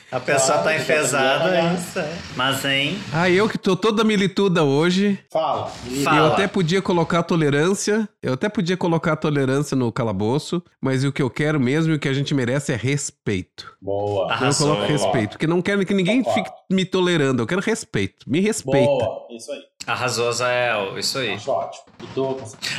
A 0.10 0.22
pessoa 0.22 0.60
Claro, 0.60 0.64
tá 0.64 0.74
que 0.74 0.82
enfesada, 0.82 1.74
isso. 1.74 2.00
Mas, 2.36 2.64
hein? 2.64 2.98
Ah, 3.12 3.30
eu 3.30 3.50
que 3.50 3.58
tô 3.58 3.76
toda 3.76 4.06
milituda 4.06 4.64
hoje, 4.64 5.20
Fala. 5.30 5.70
Fala. 6.04 6.18
eu 6.18 6.26
até 6.28 6.48
podia 6.48 6.82
colocar 6.82 7.24
tolerância, 7.24 8.08
eu 8.24 8.32
até 8.34 8.48
podia 8.48 8.78
colocar 8.78 9.18
tolerância 9.18 9.76
no 9.76 9.92
calabouço, 9.92 10.64
mas 10.82 11.04
o 11.04 11.12
que 11.12 11.22
eu 11.22 11.30
quero 11.30 11.60
mesmo 11.60 11.92
e 11.92 11.96
o 11.98 12.00
que 12.00 12.08
a 12.08 12.14
gente 12.14 12.34
merece 12.34 12.72
é 12.72 12.78
respeito. 12.78 13.74
Boa. 13.82 14.28
Eu 14.28 14.32
Arrasou. 14.32 14.68
coloco 14.76 14.90
respeito, 14.90 15.32
porque 15.32 15.46
não 15.48 15.62
quero 15.62 15.86
que 15.86 15.94
ninguém 15.94 16.24
fique 16.24 16.50
me 16.72 16.86
tolerando, 16.86 17.44
eu 17.44 17.48
quero 17.48 17.60
respeito. 17.60 18.30
Me 18.30 18.40
respeita. 18.40 18.86
Boa. 18.88 19.28
Isso 19.30 19.52
aí. 19.52 19.60
Arrasou, 19.86 20.32
Zael. 20.34 20.98
Isso 21.00 21.18
aí. 21.18 21.34
Acho 21.34 21.52
ótimo. 21.52 21.84
E? 22.02 22.06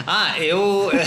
Ah, 0.06 0.38
eu. 0.38 0.90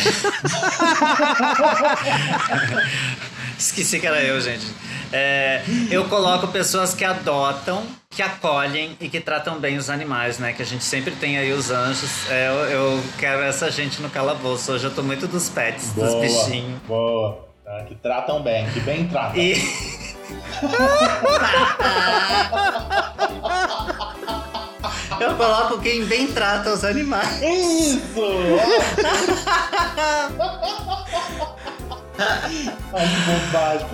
Esqueci 3.62 4.00
que 4.00 4.08
era 4.08 4.20
eu, 4.24 4.42
gente. 4.42 4.66
É, 5.14 5.62
eu 5.92 6.06
coloco 6.06 6.48
pessoas 6.48 6.96
que 6.96 7.06
adotam, 7.06 7.84
que 8.10 8.24
acolhem 8.24 8.98
e 9.00 9.08
que 9.08 9.20
tratam 9.20 9.60
bem 9.60 9.78
os 9.78 9.88
animais, 9.88 10.40
né? 10.40 10.52
Que 10.52 10.64
a 10.64 10.66
gente 10.66 10.84
sempre 10.84 11.12
tem 11.12 11.38
aí 11.38 11.54
os 11.54 11.70
anjos. 11.70 12.28
É, 12.30 12.48
eu, 12.48 12.54
eu 12.72 13.04
quero 13.20 13.44
essa 13.44 13.70
gente 13.70 14.02
no 14.02 14.10
calabouço. 14.10 14.72
Hoje 14.72 14.86
eu 14.86 14.96
tô 14.96 15.04
muito 15.04 15.28
dos 15.28 15.48
pets, 15.48 15.94
dos 15.94 16.10
Boa. 16.10 16.22
bichinhos. 16.22 16.82
Boa. 16.88 17.48
Tá, 17.64 17.84
que 17.84 17.94
tratam 17.96 18.42
bem, 18.42 18.68
que 18.72 18.80
bem 18.80 19.08
tratam. 19.08 19.38
E. 19.40 19.54
Eu 25.20 25.36
coloco 25.36 25.80
quem 25.80 26.04
bem 26.06 26.26
trata 26.26 26.74
os 26.74 26.84
animais. 26.84 27.40
Isso! 27.44 28.26
Ai, 32.94 33.08
que 33.08 33.22
bobagem. 33.26 33.88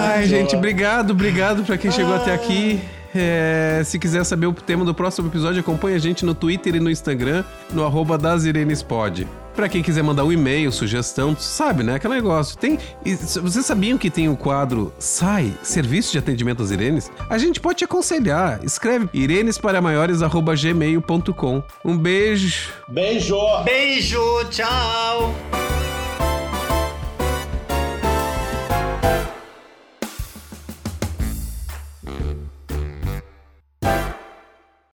Ai, 0.00 0.26
gente, 0.26 0.56
obrigado, 0.56 1.10
obrigado 1.10 1.62
pra 1.64 1.76
quem 1.76 1.90
chegou 1.90 2.14
até 2.14 2.32
aqui. 2.34 2.80
É, 3.14 3.82
se 3.84 3.98
quiser 3.98 4.24
saber 4.24 4.46
o 4.46 4.54
tema 4.54 4.86
do 4.86 4.94
próximo 4.94 5.28
episódio, 5.28 5.60
acompanha 5.60 5.96
a 5.96 6.00
gente 6.00 6.24
no 6.24 6.34
Twitter 6.34 6.76
e 6.76 6.80
no 6.80 6.90
Instagram, 6.90 7.44
no 7.70 7.84
arroba 7.84 8.16
das 8.16 8.46
IrenesPod. 8.46 9.28
Pra 9.54 9.68
quem 9.68 9.82
quiser 9.82 10.02
mandar 10.02 10.24
um 10.24 10.32
e-mail, 10.32 10.72
sugestão, 10.72 11.36
sabe, 11.38 11.82
né? 11.82 11.96
Aquele 11.96 12.14
negócio. 12.14 12.56
Tem. 12.56 12.78
e 13.04 13.14
Vocês 13.14 13.66
sabiam 13.66 13.98
que 13.98 14.08
tem 14.08 14.30
o 14.30 14.36
quadro 14.36 14.90
SAI, 14.98 15.52
Serviço 15.62 16.10
de 16.12 16.16
Atendimento 16.18 16.62
às 16.62 16.70
Irenes? 16.70 17.10
A 17.28 17.36
gente 17.36 17.60
pode 17.60 17.80
te 17.80 17.84
aconselhar. 17.84 18.60
Escreve 18.64 19.10
irenesparamaiores.gmail.com. 19.12 21.62
Um 21.84 21.98
beijo. 21.98 22.70
Beijo! 22.88 23.36
Beijo, 23.62 24.22
tchau! 24.48 25.34